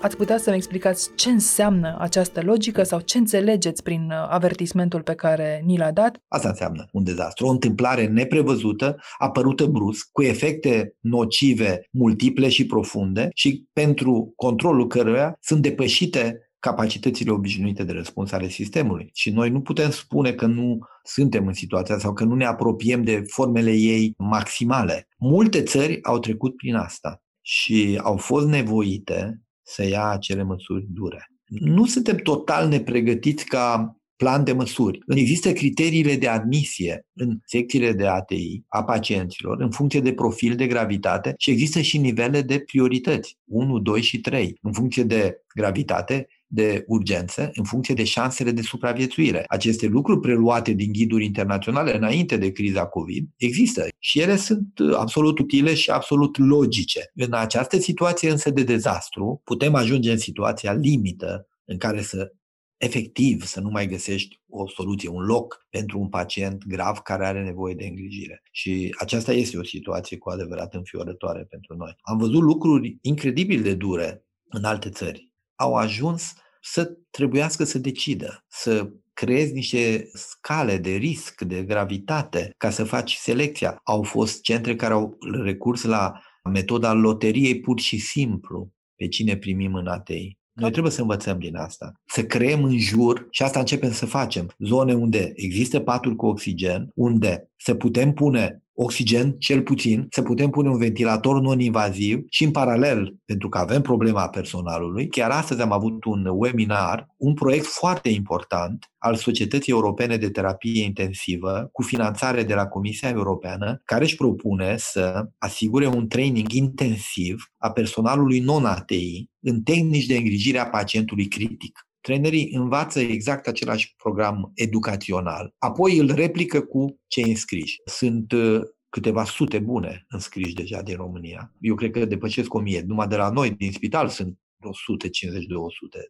Ați 0.00 0.16
putea 0.16 0.38
să-mi 0.38 0.56
explicați 0.56 1.10
ce 1.14 1.30
înseamnă 1.30 1.96
această 1.98 2.42
logică 2.42 2.82
sau 2.82 3.00
ce 3.00 3.18
înțelegeți 3.18 3.82
prin 3.82 4.02
uh, 4.10 4.26
avertismentul 4.28 5.02
pe 5.02 5.14
care 5.14 5.62
ni 5.64 5.78
l-a 5.78 5.90
dat? 5.90 6.16
Asta 6.28 6.48
înseamnă 6.48 6.88
un 6.92 7.04
dezastru, 7.04 7.46
o 7.46 7.50
întâmplare 7.50 8.06
neprevăzută, 8.06 8.96
apărută 9.18 9.66
brusc, 9.66 10.08
cu 10.12 10.22
efecte 10.22 10.96
nocive 11.00 11.88
multiple 11.90 12.48
și 12.48 12.66
profunde 12.66 13.28
și 13.34 13.64
pentru 13.72 14.32
controlul 14.36 14.86
căruia 14.86 15.36
sunt 15.40 15.62
depășite 15.62 16.45
capacitățile 16.66 17.30
obișnuite 17.30 17.84
de 17.84 17.92
răspuns 17.92 18.32
ale 18.32 18.48
sistemului. 18.48 19.10
Și 19.14 19.30
noi 19.30 19.50
nu 19.50 19.60
putem 19.60 19.90
spune 19.90 20.32
că 20.32 20.46
nu 20.46 20.78
suntem 21.02 21.46
în 21.46 21.52
situația 21.52 21.98
sau 21.98 22.12
că 22.12 22.24
nu 22.24 22.34
ne 22.34 22.44
apropiem 22.44 23.02
de 23.02 23.22
formele 23.26 23.72
ei 23.72 24.14
maximale. 24.18 25.08
Multe 25.18 25.62
țări 25.62 26.02
au 26.02 26.18
trecut 26.18 26.56
prin 26.56 26.74
asta 26.74 27.22
și 27.40 28.00
au 28.02 28.16
fost 28.16 28.46
nevoite 28.46 29.42
să 29.62 29.86
ia 29.86 30.08
acele 30.08 30.42
măsuri 30.42 30.86
dure. 30.88 31.30
Nu 31.46 31.86
suntem 31.86 32.16
total 32.16 32.68
nepregătiți 32.68 33.44
ca 33.44 33.96
plan 34.16 34.44
de 34.44 34.52
măsuri. 34.52 34.98
Există 35.06 35.52
criteriile 35.52 36.16
de 36.16 36.28
admisie 36.28 37.06
în 37.12 37.38
secțiile 37.44 37.92
de 37.92 38.06
ATI 38.06 38.62
a 38.68 38.84
pacienților 38.84 39.60
în 39.60 39.70
funcție 39.70 40.00
de 40.00 40.12
profil 40.12 40.54
de 40.54 40.66
gravitate 40.66 41.34
și 41.38 41.50
există 41.50 41.80
și 41.80 41.98
nivele 41.98 42.42
de 42.42 42.58
priorități, 42.58 43.38
1, 43.44 43.78
2 43.78 44.02
și 44.02 44.20
3. 44.20 44.58
În 44.62 44.72
funcție 44.72 45.02
de 45.02 45.36
gravitate 45.54 46.26
de 46.46 46.84
urgență 46.86 47.50
în 47.54 47.64
funcție 47.64 47.94
de 47.94 48.04
șansele 48.04 48.50
de 48.50 48.62
supraviețuire. 48.62 49.44
Aceste 49.46 49.86
lucruri 49.86 50.20
preluate 50.20 50.72
din 50.72 50.92
ghiduri 50.92 51.24
internaționale 51.24 51.96
înainte 51.96 52.36
de 52.36 52.52
criza 52.52 52.86
COVID 52.86 53.28
există 53.36 53.88
și 53.98 54.20
ele 54.20 54.36
sunt 54.36 54.78
uh, 54.78 54.94
absolut 54.96 55.38
utile 55.38 55.74
și 55.74 55.90
absolut 55.90 56.38
logice. 56.38 57.10
În 57.14 57.32
această 57.32 57.78
situație 57.78 58.30
însă 58.30 58.50
de 58.50 58.62
dezastru 58.62 59.40
putem 59.44 59.74
ajunge 59.74 60.10
în 60.10 60.18
situația 60.18 60.72
limită 60.72 61.48
în 61.64 61.78
care 61.78 62.02
să 62.02 62.32
efectiv 62.76 63.44
să 63.44 63.60
nu 63.60 63.68
mai 63.68 63.86
găsești 63.86 64.40
o 64.48 64.68
soluție, 64.68 65.08
un 65.08 65.24
loc 65.24 65.66
pentru 65.70 65.98
un 65.98 66.08
pacient 66.08 66.64
grav 66.66 66.98
care 66.98 67.26
are 67.26 67.42
nevoie 67.42 67.74
de 67.74 67.84
îngrijire. 67.84 68.42
Și 68.50 68.94
aceasta 68.98 69.32
este 69.32 69.58
o 69.58 69.64
situație 69.64 70.18
cu 70.18 70.30
adevărat 70.30 70.74
înfiorătoare 70.74 71.44
pentru 71.44 71.76
noi. 71.76 71.96
Am 72.00 72.18
văzut 72.18 72.42
lucruri 72.42 72.98
incredibil 73.00 73.62
de 73.62 73.74
dure 73.74 74.24
în 74.48 74.64
alte 74.64 74.90
țări 74.90 75.25
au 75.56 75.74
ajuns 75.74 76.32
să 76.60 76.96
trebuiască 77.10 77.64
să 77.64 77.78
decidă, 77.78 78.44
să 78.48 78.90
creezi 79.12 79.52
niște 79.52 80.10
scale 80.12 80.76
de 80.76 80.90
risc, 80.90 81.40
de 81.40 81.62
gravitate, 81.62 82.54
ca 82.56 82.70
să 82.70 82.84
faci 82.84 83.14
selecția. 83.14 83.80
Au 83.84 84.02
fost 84.02 84.40
centre 84.40 84.76
care 84.76 84.92
au 84.92 85.18
recurs 85.42 85.82
la 85.82 86.20
metoda 86.52 86.92
loteriei 86.92 87.60
pur 87.60 87.80
și 87.80 87.98
simplu 87.98 88.72
pe 88.96 89.08
cine 89.08 89.36
primim 89.36 89.74
în 89.74 89.86
ATI. 89.86 90.38
Noi 90.52 90.70
trebuie 90.70 90.92
să 90.92 91.00
învățăm 91.00 91.38
din 91.38 91.56
asta. 91.56 91.92
Să 92.06 92.24
creăm 92.24 92.64
în 92.64 92.78
jur, 92.78 93.26
și 93.30 93.42
asta 93.42 93.58
începem 93.58 93.92
să 93.92 94.06
facem, 94.06 94.54
zone 94.58 94.94
unde 94.94 95.32
există 95.34 95.80
paturi 95.80 96.16
cu 96.16 96.26
oxigen, 96.26 96.90
unde 96.94 97.50
să 97.56 97.74
putem 97.74 98.12
pune 98.12 98.62
oxigen, 98.78 99.32
cel 99.38 99.62
puțin, 99.62 100.06
să 100.10 100.22
putem 100.22 100.50
pune 100.50 100.68
un 100.68 100.78
ventilator 100.78 101.40
non-invaziv 101.40 102.24
și 102.30 102.44
în 102.44 102.50
paralel, 102.50 103.16
pentru 103.24 103.48
că 103.48 103.58
avem 103.58 103.82
problema 103.82 104.28
personalului, 104.28 105.08
chiar 105.08 105.30
astăzi 105.30 105.60
am 105.60 105.72
avut 105.72 106.04
un 106.04 106.26
webinar, 106.30 107.06
un 107.16 107.34
proiect 107.34 107.66
foarte 107.66 108.08
important 108.08 108.90
al 108.98 109.14
Societății 109.14 109.72
Europene 109.72 110.16
de 110.16 110.30
Terapie 110.30 110.84
Intensivă, 110.84 111.68
cu 111.72 111.82
finanțare 111.82 112.42
de 112.42 112.54
la 112.54 112.66
Comisia 112.66 113.08
Europeană, 113.08 113.80
care 113.84 114.04
își 114.04 114.16
propune 114.16 114.74
să 114.78 115.28
asigure 115.38 115.86
un 115.86 116.08
training 116.08 116.52
intensiv 116.52 117.52
a 117.58 117.70
personalului 117.70 118.40
non-ATI 118.40 119.30
în 119.40 119.62
tehnici 119.62 120.06
de 120.06 120.16
îngrijire 120.16 120.58
a 120.58 120.66
pacientului 120.66 121.26
critic. 121.26 121.85
Trainerii 122.06 122.50
învață 122.52 123.00
exact 123.00 123.46
același 123.46 123.94
program 123.96 124.50
educațional, 124.54 125.54
apoi 125.58 125.98
îl 125.98 126.14
replică 126.14 126.60
cu 126.60 127.00
cei 127.06 127.28
înscriși. 127.28 127.76
Sunt 127.84 128.32
uh, 128.32 128.60
câteva 128.88 129.24
sute 129.24 129.58
bune 129.58 130.04
înscriși 130.08 130.54
deja 130.54 130.82
din 130.82 130.96
România. 130.96 131.52
Eu 131.60 131.74
cred 131.74 131.90
că 131.90 132.04
depășesc 132.04 132.54
o 132.54 132.60
mie. 132.60 132.82
Numai 132.86 133.06
de 133.06 133.16
la 133.16 133.30
noi, 133.30 133.50
din 133.50 133.72
spital, 133.72 134.08
sunt 134.08 134.28
150-200. 134.28 134.38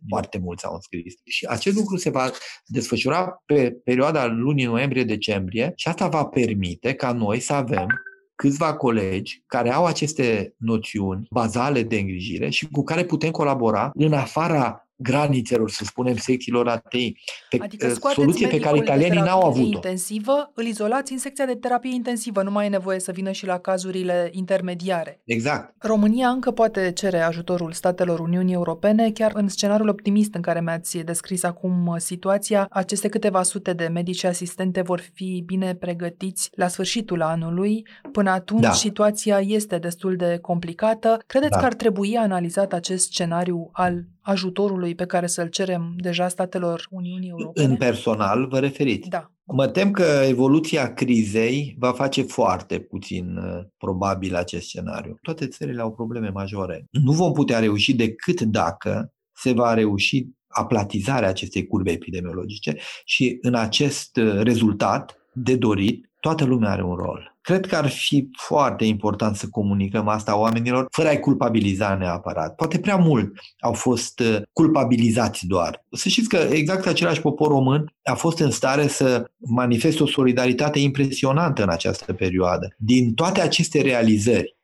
Foarte 0.08 0.38
mulți 0.38 0.64
au 0.64 0.74
înscris. 0.74 1.14
Și 1.24 1.46
acest 1.46 1.76
lucru 1.76 1.96
se 1.96 2.10
va 2.10 2.30
desfășura 2.64 3.42
pe 3.46 3.70
perioada 3.84 4.26
lunii 4.26 4.64
noiembrie-decembrie 4.64 5.72
și 5.76 5.88
asta 5.88 6.08
va 6.08 6.24
permite 6.24 6.92
ca 6.94 7.12
noi 7.12 7.40
să 7.40 7.52
avem 7.52 7.86
câțiva 8.34 8.76
colegi 8.76 9.42
care 9.46 9.72
au 9.72 9.84
aceste 9.84 10.54
noțiuni 10.58 11.26
bazale 11.30 11.82
de 11.82 11.98
îngrijire 11.98 12.48
și 12.48 12.68
cu 12.68 12.82
care 12.82 13.04
putem 13.04 13.30
colabora 13.30 13.90
în 13.94 14.12
afara 14.12 14.85
granițelor, 14.96 15.70
să 15.70 15.84
spunem, 15.84 16.16
secțiilor 16.16 16.68
ATI. 16.68 17.12
Pe, 17.50 17.58
adică 17.60 17.86
uh, 17.86 18.10
soluție 18.14 18.48
pe 18.48 18.58
care 18.58 18.78
italienii 18.78 19.20
n-au 19.20 19.42
avut-o. 19.42 19.66
intensivă, 19.66 20.50
îl 20.54 20.64
izolați 20.64 21.12
în 21.12 21.18
secția 21.18 21.46
de 21.46 21.54
terapie 21.54 21.94
intensivă, 21.94 22.42
nu 22.42 22.50
mai 22.50 22.66
e 22.66 22.68
nevoie 22.68 23.00
să 23.00 23.12
vină 23.12 23.30
și 23.30 23.46
la 23.46 23.58
cazurile 23.58 24.28
intermediare. 24.32 25.20
Exact. 25.24 25.74
România 25.78 26.28
încă 26.28 26.50
poate 26.50 26.92
cere 26.92 27.20
ajutorul 27.20 27.72
statelor 27.72 28.18
Uniunii 28.18 28.54
Europene, 28.54 29.10
chiar 29.10 29.32
în 29.34 29.48
scenariul 29.48 29.88
optimist 29.88 30.34
în 30.34 30.40
care 30.40 30.60
mi-ați 30.60 30.98
descris 30.98 31.42
acum 31.42 31.86
uh, 31.86 31.96
situația, 31.98 32.66
aceste 32.70 33.08
câteva 33.08 33.42
sute 33.42 33.72
de 33.72 33.86
medici 33.92 34.18
și 34.18 34.26
asistente 34.26 34.82
vor 34.82 35.00
fi 35.14 35.42
bine 35.46 35.74
pregătiți 35.74 36.50
la 36.54 36.68
sfârșitul 36.68 37.22
anului. 37.22 37.86
Până 38.12 38.30
atunci 38.30 38.62
da. 38.62 38.72
situația 38.72 39.40
este 39.40 39.78
destul 39.78 40.16
de 40.16 40.38
complicată. 40.42 41.18
Credeți 41.26 41.50
da. 41.52 41.58
că 41.58 41.64
ar 41.64 41.74
trebui 41.74 42.16
analizat 42.16 42.72
acest 42.72 43.04
scenariu 43.04 43.68
al 43.72 44.04
ajutorului 44.26 44.94
pe 44.94 45.06
care 45.06 45.26
să-l 45.26 45.48
cerem 45.48 45.94
deja 45.96 46.28
statelor 46.28 46.86
Uniunii 46.90 47.28
Europene? 47.28 47.66
În 47.66 47.76
personal 47.76 48.46
vă 48.48 48.58
referiți? 48.58 49.08
Da. 49.08 49.30
Mă 49.44 49.68
tem 49.68 49.90
că 49.90 50.22
evoluția 50.28 50.94
crizei 50.94 51.76
va 51.78 51.92
face 51.92 52.22
foarte 52.22 52.78
puțin 52.78 53.36
uh, 53.36 53.64
probabil 53.78 54.34
acest 54.34 54.66
scenariu. 54.66 55.18
Toate 55.22 55.46
țările 55.46 55.80
au 55.80 55.92
probleme 55.92 56.28
majore. 56.28 56.84
Nu 56.90 57.12
vom 57.12 57.32
putea 57.32 57.58
reuși 57.58 57.94
decât 57.94 58.40
dacă 58.40 59.12
se 59.32 59.52
va 59.52 59.74
reuși 59.74 60.26
aplatizarea 60.46 61.28
acestei 61.28 61.66
curbe 61.66 61.90
epidemiologice 61.90 62.76
și 63.04 63.38
în 63.40 63.54
acest 63.54 64.16
uh, 64.16 64.40
rezultat 64.42 65.18
de 65.32 65.56
dorit, 65.56 66.10
toată 66.20 66.44
lumea 66.44 66.70
are 66.70 66.82
un 66.82 66.94
rol. 66.94 67.35
Cred 67.46 67.66
că 67.66 67.76
ar 67.76 67.88
fi 67.88 68.28
foarte 68.36 68.84
important 68.84 69.36
să 69.36 69.46
comunicăm 69.50 70.08
asta 70.08 70.38
oamenilor 70.38 70.86
fără 70.90 71.08
a-i 71.08 71.20
culpabiliza 71.20 71.94
neapărat. 71.94 72.54
Poate 72.54 72.78
prea 72.78 72.96
mult 72.96 73.32
au 73.58 73.72
fost 73.72 74.20
uh, 74.20 74.42
culpabilizați 74.52 75.46
doar. 75.46 75.84
Să 75.90 76.08
știți 76.08 76.28
că 76.28 76.36
exact 76.36 76.86
același 76.86 77.20
popor 77.20 77.48
român 77.48 77.92
a 78.02 78.14
fost 78.14 78.38
în 78.38 78.50
stare 78.50 78.86
să 78.86 79.30
manifeste 79.38 80.02
o 80.02 80.06
solidaritate 80.06 80.78
impresionantă 80.78 81.62
în 81.62 81.68
această 81.68 82.12
perioadă. 82.12 82.74
Din 82.78 83.14
toate 83.14 83.40
aceste 83.40 83.82
realizări, 83.82 84.56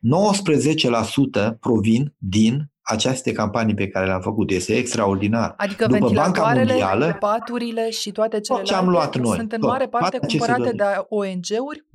19% 1.49 1.59
provin 1.59 2.13
din 2.17 2.72
aceste 2.83 3.31
campanii 3.31 3.73
pe 3.73 3.87
care 3.87 4.05
le-am 4.05 4.21
făcut. 4.21 4.51
Este 4.51 4.75
extraordinar. 4.75 5.53
Adică 5.57 5.85
După 5.87 6.09
Banca 6.13 6.53
Mondială, 6.55 7.15
paturile 7.19 7.89
și 7.89 8.11
toate 8.11 8.39
celelalte 8.39 8.71
ce 8.71 8.77
am 8.77 8.89
luat 8.89 9.17
noi, 9.17 9.37
sunt 9.37 9.51
în 9.51 9.59
tot, 9.59 9.69
mare 9.69 9.87
parte 9.87 10.19
cumpărate 10.27 10.71
de 10.71 10.83
ONG-uri? 11.09 11.85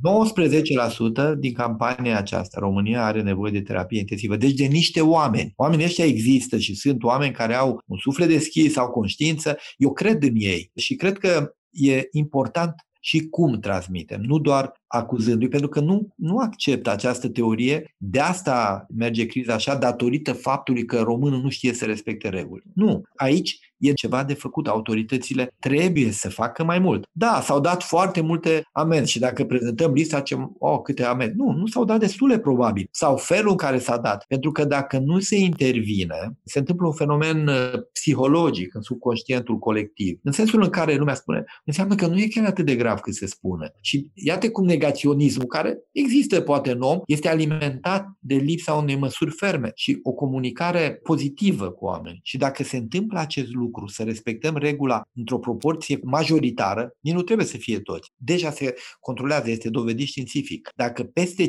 19% 1.35 1.39
din 1.39 1.53
campania 1.53 2.19
aceasta, 2.19 2.59
România 2.61 3.05
are 3.05 3.23
nevoie 3.23 3.53
de 3.53 3.63
terapie 3.63 3.99
intensivă. 3.99 4.37
Deci 4.37 4.53
de 4.55 4.65
niște 4.65 5.01
oameni. 5.01 5.53
Oamenii 5.57 5.85
ăștia 5.85 6.05
există 6.05 6.59
și 6.59 6.75
sunt 6.75 7.03
oameni 7.03 7.33
care 7.33 7.55
au 7.55 7.83
un 7.87 7.99
suflet 7.99 8.29
deschis, 8.29 8.77
au 8.77 8.89
conștiință. 8.89 9.57
Eu 9.77 9.93
cred 9.93 10.23
în 10.23 10.35
ei 10.35 10.71
și 10.77 10.95
cred 10.95 11.19
că 11.19 11.53
e 11.71 12.09
important 12.11 12.75
și 13.01 13.29
cum 13.29 13.59
transmitem, 13.61 14.21
nu 14.21 14.39
doar 14.39 14.73
acuzându-i, 14.89 15.49
pentru 15.49 15.69
că 15.69 15.81
nu, 15.81 16.09
nu 16.17 16.39
acceptă 16.39 16.91
această 16.91 17.29
teorie. 17.29 17.95
De 17.97 18.21
asta 18.21 18.87
merge 18.97 19.27
criza 19.27 19.55
așa, 19.55 19.75
datorită 19.75 20.33
faptului 20.33 20.85
că 20.85 21.01
românul 21.01 21.41
nu 21.41 21.49
știe 21.49 21.73
să 21.73 21.85
respecte 21.85 22.29
reguli. 22.29 22.63
Nu. 22.75 23.03
Aici 23.17 23.59
e 23.79 23.93
ceva 23.93 24.25
de 24.25 24.35
făcut. 24.35 24.67
Autoritățile 24.69 25.55
trebuie 25.59 26.11
să 26.11 26.31
facă 26.31 26.65
mai 26.65 26.79
mult. 26.79 27.05
Da, 27.13 27.41
s-au 27.43 27.61
dat 27.61 27.83
foarte 27.83 28.21
multe 28.21 28.63
amenzi 28.73 29.11
și 29.11 29.19
dacă 29.19 29.45
prezentăm 29.45 29.93
lista, 29.93 30.21
ce, 30.21 30.37
oh, 30.59 30.79
câte 30.83 31.05
amenzi. 31.05 31.37
Nu, 31.37 31.53
nu 31.53 31.67
s-au 31.67 31.85
dat 31.85 31.99
destule 31.99 32.39
probabil. 32.39 32.89
Sau 32.91 33.17
felul 33.17 33.51
în 33.51 33.57
care 33.57 33.79
s-a 33.79 33.97
dat. 33.97 34.25
Pentru 34.29 34.53
că 34.53 34.65
dacă 34.65 34.99
nu 34.99 35.21
se 35.21 35.37
intervine, 35.37 36.39
se 36.45 36.59
întâmplă 36.59 36.87
un 36.87 36.93
fenomen 36.93 37.47
uh, 37.47 37.73
psihologic 37.93 38.75
în 38.75 38.83
subconștientul 38.83 39.59
colectiv. 39.59 40.19
În 40.23 40.33
sensul 40.33 40.63
în 40.63 40.71
care 40.71 40.95
lumea 40.95 41.15
spune, 41.15 41.45
înseamnă 41.65 41.95
că 41.95 42.07
nu 42.07 42.19
e 42.19 42.27
chiar 42.27 42.45
atât 42.45 42.65
de 42.65 42.77
grav 42.77 42.99
cât 42.99 43.15
se 43.15 43.27
spune. 43.27 43.73
Și 43.81 44.11
iată 44.15 44.51
cum 44.51 44.67
negaționismul, 44.79 45.47
care 45.47 45.79
există 45.93 46.41
poate 46.41 46.71
în 46.71 46.81
om, 46.81 46.99
este 47.07 47.29
alimentat 47.29 48.07
de 48.19 48.35
lipsa 48.35 48.73
unei 48.73 48.97
măsuri 48.97 49.31
ferme 49.31 49.71
și 49.75 49.99
o 50.03 50.13
comunicare 50.13 51.01
pozitivă 51.03 51.71
cu 51.71 51.85
oameni. 51.85 52.21
Și 52.23 52.37
dacă 52.37 52.63
se 52.63 52.77
întâmplă 52.77 53.19
acest 53.19 53.53
lucru, 53.53 53.87
să 53.87 54.03
respectăm 54.03 54.57
regula 54.57 55.03
într-o 55.15 55.39
proporție 55.39 55.99
majoritară, 56.03 56.91
nici 57.01 57.15
nu 57.15 57.23
trebuie 57.23 57.47
să 57.47 57.57
fie 57.57 57.81
toți. 57.81 58.09
Deja 58.17 58.51
se 58.51 58.75
controlează, 59.01 59.51
este 59.51 59.71
dovedit 59.71 60.07
științific. 60.07 60.71
Dacă 60.77 61.03
peste 61.05 61.49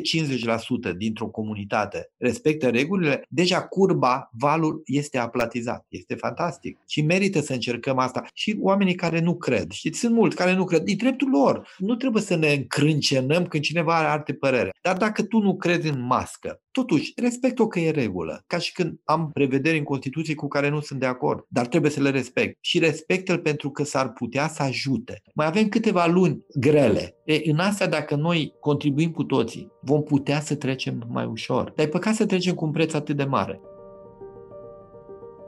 dintr-o 0.96 1.26
comunitate 1.26 2.10
respectă 2.16 2.68
regulile, 2.68 3.22
deja 3.28 3.62
curba, 3.62 4.30
valul 4.32 4.82
este 4.84 5.18
aplatizat. 5.18 5.86
Este 5.88 6.14
fantastic. 6.14 6.78
Și 6.88 7.02
merită 7.02 7.40
să 7.40 7.52
încercăm 7.52 7.98
asta. 7.98 8.24
Și 8.34 8.56
oamenii 8.60 8.94
care 8.94 9.20
nu 9.20 9.36
cred, 9.36 9.70
știți, 9.70 9.98
sunt 9.98 10.14
mulți 10.14 10.36
care 10.36 10.54
nu 10.54 10.64
cred, 10.64 10.82
e 10.88 10.94
dreptul 10.94 11.28
lor. 11.28 11.68
Nu 11.78 11.94
trebuie 11.94 12.22
să 12.22 12.36
ne 12.36 12.52
încrânce 12.52 13.19
condamnăm 13.20 13.48
când 13.48 13.62
cineva 13.62 13.96
are 13.96 14.06
alte 14.06 14.32
părere. 14.32 14.70
Dar 14.82 14.96
dacă 14.96 15.22
tu 15.22 15.38
nu 15.38 15.56
crezi 15.56 15.88
în 15.88 16.00
mască, 16.06 16.60
totuși 16.70 17.12
respect-o 17.16 17.66
că 17.66 17.80
e 17.80 17.90
regulă. 17.90 18.44
Ca 18.46 18.58
și 18.58 18.72
când 18.72 19.00
am 19.04 19.30
prevederi 19.32 19.78
în 19.78 19.84
Constituție 19.84 20.34
cu 20.34 20.48
care 20.48 20.68
nu 20.68 20.80
sunt 20.80 21.00
de 21.00 21.06
acord, 21.06 21.44
dar 21.48 21.66
trebuie 21.66 21.90
să 21.90 22.00
le 22.00 22.10
respect. 22.10 22.58
Și 22.60 22.78
respect-l 22.78 23.38
pentru 23.38 23.70
că 23.70 23.84
s-ar 23.84 24.12
putea 24.12 24.48
să 24.48 24.62
ajute. 24.62 25.22
Mai 25.34 25.46
avem 25.46 25.68
câteva 25.68 26.06
luni 26.06 26.44
grele. 26.54 27.14
E, 27.24 27.50
în 27.50 27.58
astea, 27.58 27.88
dacă 27.88 28.14
noi 28.14 28.54
contribuim 28.60 29.10
cu 29.10 29.24
toții, 29.24 29.72
vom 29.80 30.02
putea 30.02 30.40
să 30.40 30.54
trecem 30.54 31.06
mai 31.08 31.24
ușor. 31.24 31.72
Dar 31.76 31.86
e 31.86 31.88
păcat 31.88 32.14
să 32.14 32.26
trecem 32.26 32.54
cu 32.54 32.64
un 32.64 32.70
preț 32.70 32.92
atât 32.92 33.16
de 33.16 33.24
mare. 33.24 33.60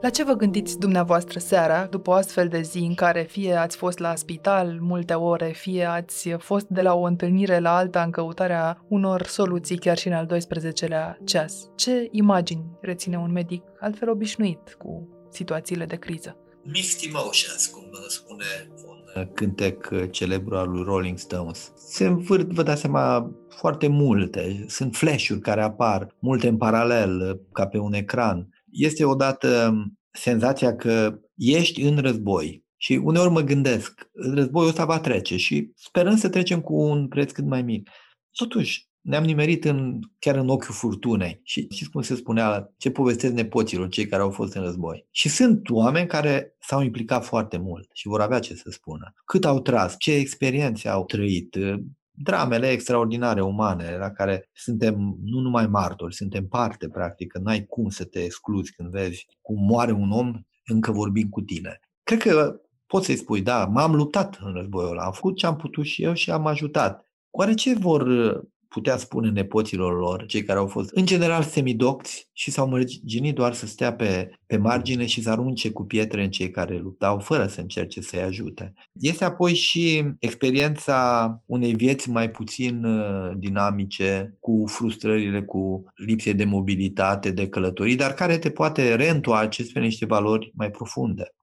La 0.03 0.09
ce 0.09 0.23
vă 0.23 0.33
gândiți 0.33 0.79
dumneavoastră 0.79 1.39
seara, 1.39 1.85
după 1.85 2.09
o 2.09 2.13
astfel 2.13 2.47
de 2.47 2.61
zi 2.61 2.77
în 2.77 2.93
care 2.93 3.21
fie 3.21 3.53
ați 3.53 3.77
fost 3.77 3.97
la 3.97 4.15
spital 4.15 4.77
multe 4.79 5.13
ore, 5.13 5.51
fie 5.55 5.85
ați 5.85 6.29
fost 6.29 6.65
de 6.67 6.81
la 6.81 6.93
o 6.93 7.03
întâlnire 7.03 7.59
la 7.59 7.75
alta 7.75 8.01
în 8.03 8.11
căutarea 8.11 8.85
unor 8.87 9.25
soluții 9.25 9.77
chiar 9.77 9.97
și 9.97 10.07
în 10.07 10.13
al 10.13 10.27
12-lea 10.33 11.17
ceas? 11.23 11.69
Ce 11.75 12.07
imagini 12.11 12.65
reține 12.81 13.17
un 13.17 13.31
medic 13.31 13.63
altfel 13.79 14.09
obișnuit 14.09 14.75
cu 14.77 15.07
situațiile 15.31 15.85
de 15.85 15.95
criză? 15.95 16.37
Mixed 16.63 17.09
emotions, 17.09 17.67
cum 17.67 17.83
spune 18.07 18.45
un 18.85 19.27
cântec 19.33 20.09
celebru 20.11 20.55
al 20.55 20.69
lui 20.69 20.83
Rolling 20.83 21.17
Stones. 21.17 21.71
Se 21.75 22.05
învârt, 22.05 22.51
vă 22.51 22.63
dați 22.63 22.81
seama, 22.81 23.31
foarte 23.49 23.87
multe. 23.87 24.65
Sunt 24.67 24.95
flash-uri 24.95 25.39
care 25.39 25.61
apar, 25.61 26.15
multe 26.19 26.47
în 26.47 26.57
paralel, 26.57 27.41
ca 27.51 27.67
pe 27.67 27.77
un 27.77 27.93
ecran 27.93 28.52
este 28.73 29.05
odată 29.05 29.73
senzația 30.11 30.75
că 30.75 31.19
ești 31.35 31.81
în 31.81 31.97
război 31.97 32.63
și 32.77 32.93
uneori 32.93 33.31
mă 33.31 33.41
gândesc, 33.41 34.09
războiul 34.13 34.69
ăsta 34.69 34.85
va 34.85 34.99
trece 34.99 35.37
și 35.37 35.71
sperăm 35.75 36.17
să 36.17 36.29
trecem 36.29 36.61
cu 36.61 36.73
un 36.73 37.07
preț 37.07 37.31
cât 37.31 37.45
mai 37.45 37.61
mic. 37.61 37.89
Totuși, 38.31 38.87
ne-am 39.01 39.23
nimerit 39.23 39.65
în, 39.65 39.99
chiar 40.19 40.35
în 40.35 40.49
ochiul 40.49 40.73
furtunei. 40.73 41.39
Și 41.43 41.67
știți 41.71 41.89
cum 41.89 42.01
se 42.01 42.15
spunea, 42.15 42.73
ce 42.77 42.91
povestesc 42.91 43.33
nepoților, 43.33 43.89
cei 43.89 44.07
care 44.07 44.21
au 44.21 44.29
fost 44.29 44.55
în 44.55 44.63
război. 44.63 45.07
Și 45.11 45.29
sunt 45.29 45.69
oameni 45.69 46.07
care 46.07 46.55
s-au 46.59 46.81
implicat 46.81 47.25
foarte 47.25 47.57
mult 47.57 47.89
și 47.93 48.07
vor 48.07 48.21
avea 48.21 48.39
ce 48.39 48.55
să 48.55 48.69
spună. 48.69 49.13
Cât 49.25 49.45
au 49.45 49.59
tras, 49.59 49.95
ce 49.97 50.13
experiențe 50.13 50.89
au 50.89 51.05
trăit, 51.05 51.57
dramele 52.15 52.69
extraordinare 52.69 53.41
umane 53.41 53.97
la 53.97 54.11
care 54.11 54.49
suntem 54.53 55.17
nu 55.23 55.39
numai 55.39 55.67
martori, 55.67 56.15
suntem 56.15 56.47
parte 56.47 56.89
practic, 56.89 57.31
că 57.31 57.39
n-ai 57.39 57.65
cum 57.65 57.89
să 57.89 58.05
te 58.05 58.23
excluzi 58.23 58.73
când 58.73 58.89
vezi 58.89 59.27
cum 59.41 59.65
moare 59.65 59.91
un 59.91 60.11
om 60.11 60.33
încă 60.65 60.91
vorbim 60.91 61.29
cu 61.29 61.41
tine. 61.41 61.79
Cred 62.03 62.19
că 62.19 62.61
poți 62.87 63.05
să-i 63.05 63.15
spui, 63.15 63.41
da, 63.41 63.65
m-am 63.65 63.95
luptat 63.95 64.39
în 64.41 64.53
războiul 64.53 64.89
ăla, 64.89 65.03
am 65.03 65.11
făcut 65.11 65.37
ce 65.37 65.45
am 65.45 65.55
putut 65.55 65.85
și 65.85 66.03
eu 66.03 66.13
și 66.13 66.31
am 66.31 66.47
ajutat. 66.47 67.07
Oare 67.31 67.53
ce 67.53 67.73
vor 67.73 68.03
putea 68.73 68.97
spune 68.97 69.29
nepoților 69.29 69.99
lor, 69.99 70.25
cei 70.25 70.43
care 70.43 70.59
au 70.59 70.67
fost 70.67 70.89
în 70.93 71.05
general 71.05 71.43
semidocți 71.43 72.29
și 72.33 72.51
s-au 72.51 72.67
mărginit 72.67 73.35
doar 73.35 73.53
să 73.53 73.65
stea 73.65 73.93
pe, 73.93 74.29
pe 74.45 74.57
margine 74.57 75.05
și 75.05 75.21
să 75.21 75.29
arunce 75.29 75.71
cu 75.71 75.83
pietre 75.83 76.23
în 76.23 76.29
cei 76.29 76.49
care 76.49 76.77
luptau 76.77 77.19
fără 77.19 77.47
să 77.47 77.61
încerce 77.61 78.01
să-i 78.01 78.21
ajute. 78.21 78.73
Este 78.93 79.23
apoi 79.23 79.53
și 79.53 80.03
experiența 80.19 81.41
unei 81.45 81.73
vieți 81.73 82.09
mai 82.09 82.31
puțin 82.31 82.83
uh, 82.83 83.31
dinamice, 83.37 84.37
cu 84.39 84.63
frustrările, 84.67 85.43
cu 85.43 85.83
lipse 85.95 86.33
de 86.33 86.43
mobilitate, 86.45 87.31
de 87.31 87.47
călătorii, 87.47 87.95
dar 87.95 88.13
care 88.13 88.37
te 88.37 88.49
poate 88.49 88.95
reîntoarce 88.95 89.63
spre 89.63 89.81
niște 89.81 90.05
valori 90.05 90.51
mai 90.55 90.71
profunde. 90.71 91.33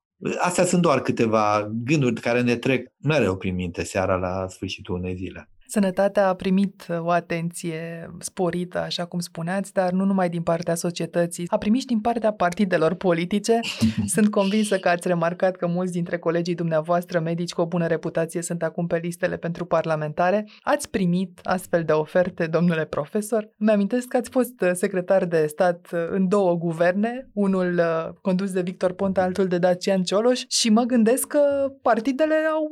Astea 0.41 0.65
sunt 0.65 0.83
doar 0.83 1.01
câteva 1.01 1.71
gânduri 1.85 2.21
care 2.21 2.41
ne 2.43 2.57
trec 2.57 2.89
mereu 3.03 3.37
prin 3.37 3.55
minte 3.55 3.85
seara 3.85 4.17
la 4.17 4.49
sfârșitul 4.49 4.95
unei 4.95 5.17
zile. 5.17 5.51
Sănătatea 5.71 6.29
a 6.29 6.35
primit 6.35 6.87
uh, 6.89 6.99
o 7.01 7.11
atenție 7.11 8.11
sporită, 8.19 8.79
așa 8.81 9.05
cum 9.05 9.19
spuneați, 9.19 9.73
dar 9.73 9.91
nu 9.91 10.05
numai 10.05 10.29
din 10.29 10.43
partea 10.43 10.75
societății, 10.75 11.47
a 11.49 11.59
primit 11.59 11.81
și 11.81 11.87
din 11.87 12.01
partea 12.01 12.33
partidelor 12.33 12.95
politice. 12.95 13.61
Sunt 14.15 14.31
convinsă 14.31 14.79
că 14.79 14.89
ați 14.89 15.09
remarcat 15.09 15.57
că 15.57 15.67
mulți 15.67 15.93
dintre 15.93 16.19
colegii 16.19 16.55
dumneavoastră, 16.55 17.21
medici 17.21 17.53
cu 17.53 17.61
o 17.61 17.67
bună 17.67 17.87
reputație, 17.87 18.43
sunt 18.43 18.63
acum 18.63 18.87
pe 18.87 18.99
listele 19.03 19.37
pentru 19.37 19.65
parlamentare. 19.65 20.49
Ați 20.61 20.91
primit 20.91 21.41
astfel 21.43 21.85
de 21.85 21.93
oferte, 21.93 22.47
domnule 22.47 22.85
profesor? 22.85 23.49
Mi-amintesc 23.57 24.09
că 24.09 24.17
ați 24.17 24.31
fost 24.31 24.61
uh, 24.61 24.71
secretar 24.73 25.25
de 25.25 25.47
stat 25.47 25.89
uh, 25.93 25.99
în 26.11 26.29
două 26.29 26.55
guverne, 26.55 27.29
unul 27.33 27.81
condus 28.23 28.53
de 28.53 28.61
Victor 28.61 28.93
Ponta, 28.93 29.23
altul 29.23 29.47
de 29.47 29.59
Dacian 29.59 30.03
Cioloș 30.03 30.43
și 30.49 30.71
mă 30.71 30.83
gândesc 30.83 31.27
că 31.27 31.41
partidele 31.83 32.35
au 32.53 32.69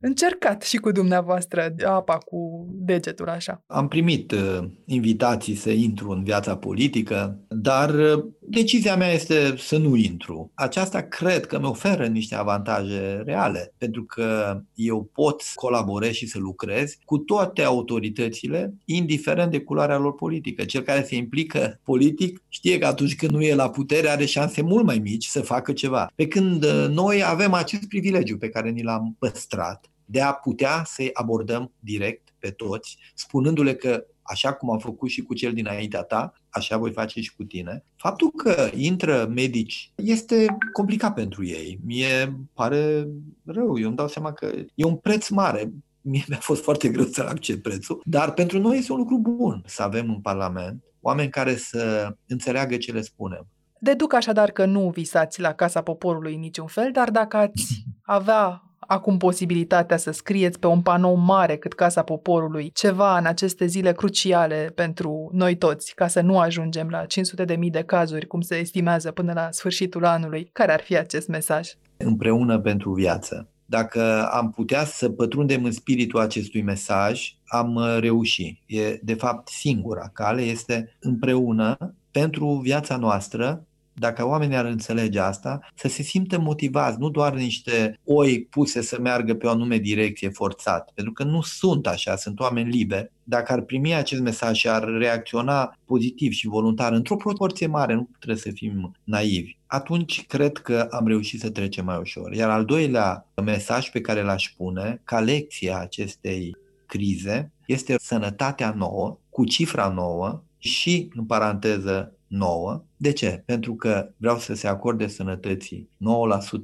încercat 0.00 0.62
și 0.62 0.76
cu 0.76 0.90
dumneavoastră 0.90 1.74
apa 1.84 2.18
cu 2.32 2.66
degetul 2.70 3.28
așa. 3.28 3.62
Am 3.66 3.88
primit 3.88 4.32
uh, 4.32 4.68
invitații 4.86 5.54
să 5.54 5.70
intru 5.70 6.10
în 6.10 6.24
viața 6.24 6.56
politică, 6.56 7.38
dar 7.48 7.94
uh, 7.94 8.24
decizia 8.40 8.96
mea 8.96 9.12
este 9.12 9.54
să 9.56 9.76
nu 9.76 9.96
intru. 9.96 10.50
Aceasta 10.54 11.00
cred 11.00 11.46
că 11.46 11.58
mi 11.58 11.66
oferă 11.66 12.06
niște 12.06 12.34
avantaje 12.34 13.22
reale, 13.24 13.74
pentru 13.78 14.04
că 14.04 14.60
eu 14.74 15.10
pot 15.12 15.42
colaborez 15.54 16.12
și 16.12 16.26
să 16.26 16.38
lucrez 16.38 16.96
cu 17.04 17.18
toate 17.18 17.62
autoritățile, 17.62 18.74
indiferent 18.84 19.50
de 19.50 19.60
culoarea 19.60 19.98
lor 19.98 20.14
politică. 20.14 20.64
Cel 20.64 20.82
care 20.82 21.02
se 21.02 21.14
implică 21.14 21.80
politic 21.82 22.42
știe 22.48 22.78
că 22.78 22.86
atunci 22.86 23.16
când 23.16 23.32
nu 23.32 23.42
e 23.42 23.54
la 23.54 23.70
putere 23.70 24.08
are 24.08 24.24
șanse 24.24 24.62
mult 24.62 24.84
mai 24.84 24.98
mici 24.98 25.26
să 25.26 25.40
facă 25.40 25.72
ceva. 25.72 26.12
Pe 26.14 26.28
când 26.28 26.64
uh, 26.64 26.86
noi 26.88 27.22
avem 27.24 27.52
acest 27.52 27.88
privilegiu 27.88 28.36
pe 28.36 28.48
care 28.48 28.70
ni 28.70 28.82
l-am 28.82 29.16
păstrat 29.18 29.91
de 30.12 30.20
a 30.20 30.32
putea 30.32 30.82
să-i 30.84 31.10
abordăm 31.12 31.72
direct 31.78 32.34
pe 32.38 32.50
toți, 32.50 32.96
spunându-le 33.14 33.74
că 33.74 34.06
așa 34.22 34.52
cum 34.52 34.70
am 34.70 34.78
făcut 34.78 35.08
și 35.08 35.22
cu 35.22 35.34
cel 35.34 35.52
dinaintea 35.52 36.02
ta, 36.02 36.32
așa 36.48 36.76
voi 36.76 36.92
face 36.92 37.20
și 37.20 37.34
cu 37.34 37.44
tine. 37.44 37.84
Faptul 37.96 38.30
că 38.30 38.70
intră 38.74 39.26
medici 39.34 39.92
este 39.94 40.46
complicat 40.72 41.14
pentru 41.14 41.44
ei. 41.44 41.80
Mie 41.84 42.36
pare 42.54 43.08
rău, 43.44 43.78
eu 43.78 43.86
îmi 43.86 43.96
dau 43.96 44.08
seama 44.08 44.32
că 44.32 44.46
e 44.74 44.84
un 44.84 44.96
preț 44.96 45.28
mare. 45.28 45.72
Mie 46.00 46.24
mi-a 46.28 46.38
fost 46.38 46.62
foarte 46.62 46.88
greu 46.88 47.04
să 47.04 47.22
accept 47.22 47.62
prețul, 47.62 48.02
dar 48.04 48.32
pentru 48.32 48.58
noi 48.58 48.78
este 48.78 48.92
un 48.92 48.98
lucru 48.98 49.18
bun 49.18 49.62
să 49.66 49.82
avem 49.82 50.08
în 50.08 50.20
Parlament 50.20 50.82
oameni 51.00 51.30
care 51.30 51.56
să 51.56 52.14
înțeleagă 52.26 52.76
ce 52.76 52.92
le 52.92 53.00
spunem. 53.00 53.46
Deduc 53.78 54.12
așadar 54.12 54.50
că 54.50 54.64
nu 54.64 54.90
visați 54.90 55.40
la 55.40 55.52
Casa 55.52 55.82
Poporului 55.82 56.34
în 56.34 56.40
niciun 56.40 56.66
fel, 56.66 56.92
dar 56.92 57.10
dacă 57.10 57.36
ați 57.36 57.84
avea 58.02 58.71
acum 58.92 59.16
posibilitatea 59.16 59.96
să 59.96 60.10
scrieți 60.10 60.58
pe 60.58 60.66
un 60.66 60.82
panou 60.82 61.14
mare 61.14 61.56
cât 61.56 61.72
Casa 61.72 62.02
Poporului 62.02 62.70
ceva 62.74 63.18
în 63.18 63.26
aceste 63.26 63.66
zile 63.66 63.92
cruciale 63.92 64.72
pentru 64.74 65.30
noi 65.32 65.56
toți, 65.56 65.94
ca 65.94 66.06
să 66.06 66.20
nu 66.20 66.38
ajungem 66.38 66.88
la 66.88 67.04
500 67.04 67.44
de 67.44 67.54
mii 67.54 67.70
de 67.70 67.82
cazuri, 67.82 68.26
cum 68.26 68.40
se 68.40 68.56
estimează 68.56 69.10
până 69.10 69.32
la 69.32 69.48
sfârșitul 69.50 70.04
anului. 70.04 70.48
Care 70.52 70.72
ar 70.72 70.80
fi 70.80 70.96
acest 70.96 71.28
mesaj? 71.28 71.68
Împreună 71.96 72.58
pentru 72.58 72.92
viață. 72.92 73.46
Dacă 73.66 74.28
am 74.32 74.50
putea 74.50 74.84
să 74.84 75.08
pătrundem 75.08 75.64
în 75.64 75.72
spiritul 75.72 76.20
acestui 76.20 76.62
mesaj, 76.62 77.36
am 77.46 77.80
reușit. 77.98 78.58
E, 78.66 78.98
de 79.02 79.14
fapt, 79.14 79.48
singura 79.48 80.10
cale 80.12 80.42
este 80.42 80.96
împreună 81.00 81.94
pentru 82.10 82.60
viața 82.62 82.96
noastră, 82.96 83.66
dacă 83.94 84.26
oamenii 84.26 84.56
ar 84.56 84.64
înțelege 84.64 85.18
asta, 85.18 85.60
să 85.74 85.88
se 85.88 86.02
simtă 86.02 86.38
motivați, 86.38 86.98
nu 86.98 87.10
doar 87.10 87.34
niște 87.34 87.98
oi 88.04 88.46
puse 88.50 88.82
să 88.82 88.98
meargă 89.00 89.34
pe 89.34 89.46
o 89.46 89.50
anume 89.50 89.76
direcție 89.76 90.28
forțat, 90.28 90.90
pentru 90.94 91.12
că 91.12 91.24
nu 91.24 91.42
sunt 91.42 91.86
așa, 91.86 92.16
sunt 92.16 92.40
oameni 92.40 92.70
liberi. 92.70 93.10
Dacă 93.24 93.52
ar 93.52 93.60
primi 93.60 93.94
acest 93.94 94.20
mesaj 94.20 94.56
și 94.56 94.68
ar 94.68 94.84
reacționa 94.84 95.78
pozitiv 95.84 96.32
și 96.32 96.46
voluntar, 96.46 96.92
într-o 96.92 97.16
proporție 97.16 97.66
mare, 97.66 97.94
nu 97.94 98.08
trebuie 98.18 98.42
să 98.42 98.50
fim 98.50 98.96
naivi, 99.04 99.56
atunci 99.66 100.26
cred 100.26 100.56
că 100.56 100.88
am 100.90 101.06
reușit 101.06 101.40
să 101.40 101.50
trecem 101.50 101.84
mai 101.84 101.98
ușor. 102.00 102.32
Iar 102.32 102.50
al 102.50 102.64
doilea 102.64 103.26
mesaj 103.44 103.90
pe 103.90 104.00
care 104.00 104.22
l-aș 104.22 104.54
pune, 104.56 105.00
ca 105.04 105.20
lecție 105.20 105.72
a 105.72 105.76
acestei 105.76 106.56
crize, 106.86 107.52
este 107.66 107.96
sănătatea 107.98 108.74
nouă, 108.76 109.18
cu 109.30 109.44
cifra 109.44 109.88
nouă 109.88 110.42
și, 110.58 111.10
în 111.14 111.24
paranteză, 111.24 112.12
nouă. 112.32 112.84
De 112.96 113.12
ce? 113.12 113.42
Pentru 113.46 113.74
că 113.74 114.10
vreau 114.16 114.38
să 114.38 114.54
se 114.54 114.66
acorde 114.66 115.06
sănătății 115.06 115.88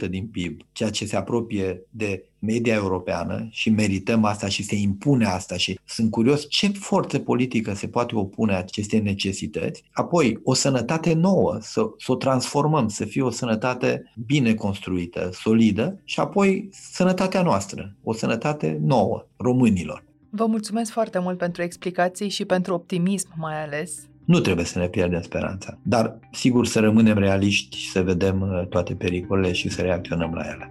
9% 0.06 0.08
din 0.08 0.26
PIB, 0.26 0.60
ceea 0.72 0.90
ce 0.90 1.06
se 1.06 1.16
apropie 1.16 1.82
de 1.90 2.24
media 2.38 2.74
europeană 2.74 3.46
și 3.50 3.70
merităm 3.70 4.24
asta 4.24 4.48
și 4.48 4.62
se 4.62 4.74
impune 4.74 5.24
asta 5.24 5.56
și 5.56 5.78
sunt 5.84 6.10
curios 6.10 6.48
ce 6.48 6.68
forță 6.68 7.18
politică 7.18 7.74
se 7.74 7.88
poate 7.88 8.16
opune 8.16 8.54
acestei 8.54 9.00
necesități. 9.00 9.84
Apoi, 9.92 10.40
o 10.44 10.54
sănătate 10.54 11.14
nouă, 11.14 11.58
să, 11.60 11.82
să 11.98 12.12
o 12.12 12.16
transformăm, 12.16 12.88
să 12.88 13.04
fie 13.04 13.22
o 13.22 13.30
sănătate 13.30 14.12
bine 14.26 14.54
construită, 14.54 15.30
solidă 15.32 16.00
și 16.04 16.20
apoi 16.20 16.68
sănătatea 16.72 17.42
noastră, 17.42 17.96
o 18.02 18.12
sănătate 18.12 18.78
nouă, 18.82 19.26
românilor. 19.36 20.04
Vă 20.30 20.46
mulțumesc 20.46 20.92
foarte 20.92 21.18
mult 21.18 21.38
pentru 21.38 21.62
explicații 21.62 22.28
și 22.28 22.44
pentru 22.44 22.74
optimism 22.74 23.28
mai 23.36 23.62
ales. 23.62 24.08
Nu 24.28 24.38
trebuie 24.38 24.64
să 24.64 24.78
ne 24.78 24.86
pierdem 24.86 25.20
speranța, 25.20 25.78
dar 25.82 26.18
sigur 26.32 26.66
să 26.66 26.80
rămânem 26.80 27.18
realiști 27.18 27.76
și 27.76 27.90
să 27.90 28.02
vedem 28.02 28.40
uh, 28.40 28.66
toate 28.66 28.94
pericolele 28.94 29.52
și 29.52 29.68
să 29.68 29.82
reacționăm 29.82 30.32
la 30.34 30.42
ele. 30.42 30.70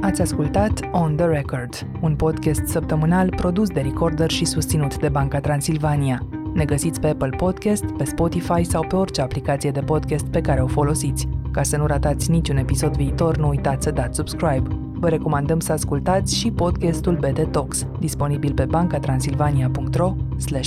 Ați 0.00 0.20
ascultat 0.20 0.80
On 0.92 1.16
The 1.16 1.26
Record, 1.26 1.86
un 2.00 2.16
podcast 2.16 2.66
săptămânal 2.66 3.28
produs 3.36 3.68
de 3.68 3.80
Recorder 3.80 4.30
și 4.30 4.44
susținut 4.44 4.98
de 4.98 5.08
Banca 5.08 5.40
Transilvania. 5.40 6.26
Ne 6.54 6.64
găsiți 6.64 7.00
pe 7.00 7.06
Apple 7.06 7.36
Podcast, 7.36 7.84
pe 7.84 8.04
Spotify 8.04 8.64
sau 8.64 8.86
pe 8.86 8.96
orice 8.96 9.20
aplicație 9.20 9.70
de 9.70 9.80
podcast 9.80 10.26
pe 10.26 10.40
care 10.40 10.60
o 10.60 10.66
folosiți. 10.66 11.28
Ca 11.52 11.62
să 11.62 11.76
nu 11.76 11.86
ratați 11.86 12.30
niciun 12.30 12.56
episod 12.56 12.96
viitor, 12.96 13.36
nu 13.36 13.48
uitați 13.48 13.84
să 13.84 13.90
dați 13.90 14.16
subscribe. 14.16 14.87
Vă 15.00 15.08
recomandăm 15.08 15.60
să 15.60 15.72
ascultați 15.72 16.36
și 16.36 16.50
podcastul 16.50 17.16
BT 17.16 17.50
Talks, 17.50 17.86
disponibil 17.98 18.52
pe 18.54 18.64
bancatransilvania.ro 18.64 20.14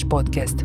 podcast. 0.08 0.62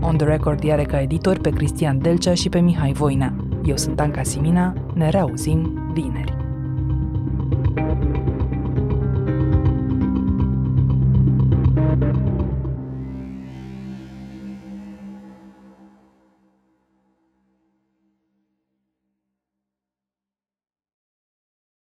On 0.00 0.16
the 0.16 0.26
Record 0.26 0.70
are 0.70 0.84
ca 0.84 1.00
editor 1.00 1.38
pe 1.38 1.50
Cristian 1.50 1.98
Delcea 1.98 2.34
și 2.34 2.48
pe 2.48 2.58
Mihai 2.58 2.92
Voina. 2.92 3.34
Eu 3.64 3.76
sunt 3.76 4.00
Anca 4.00 4.22
Simina, 4.22 4.74
ne 4.94 5.08
reauzim 5.08 5.90
vineri. 5.92 6.35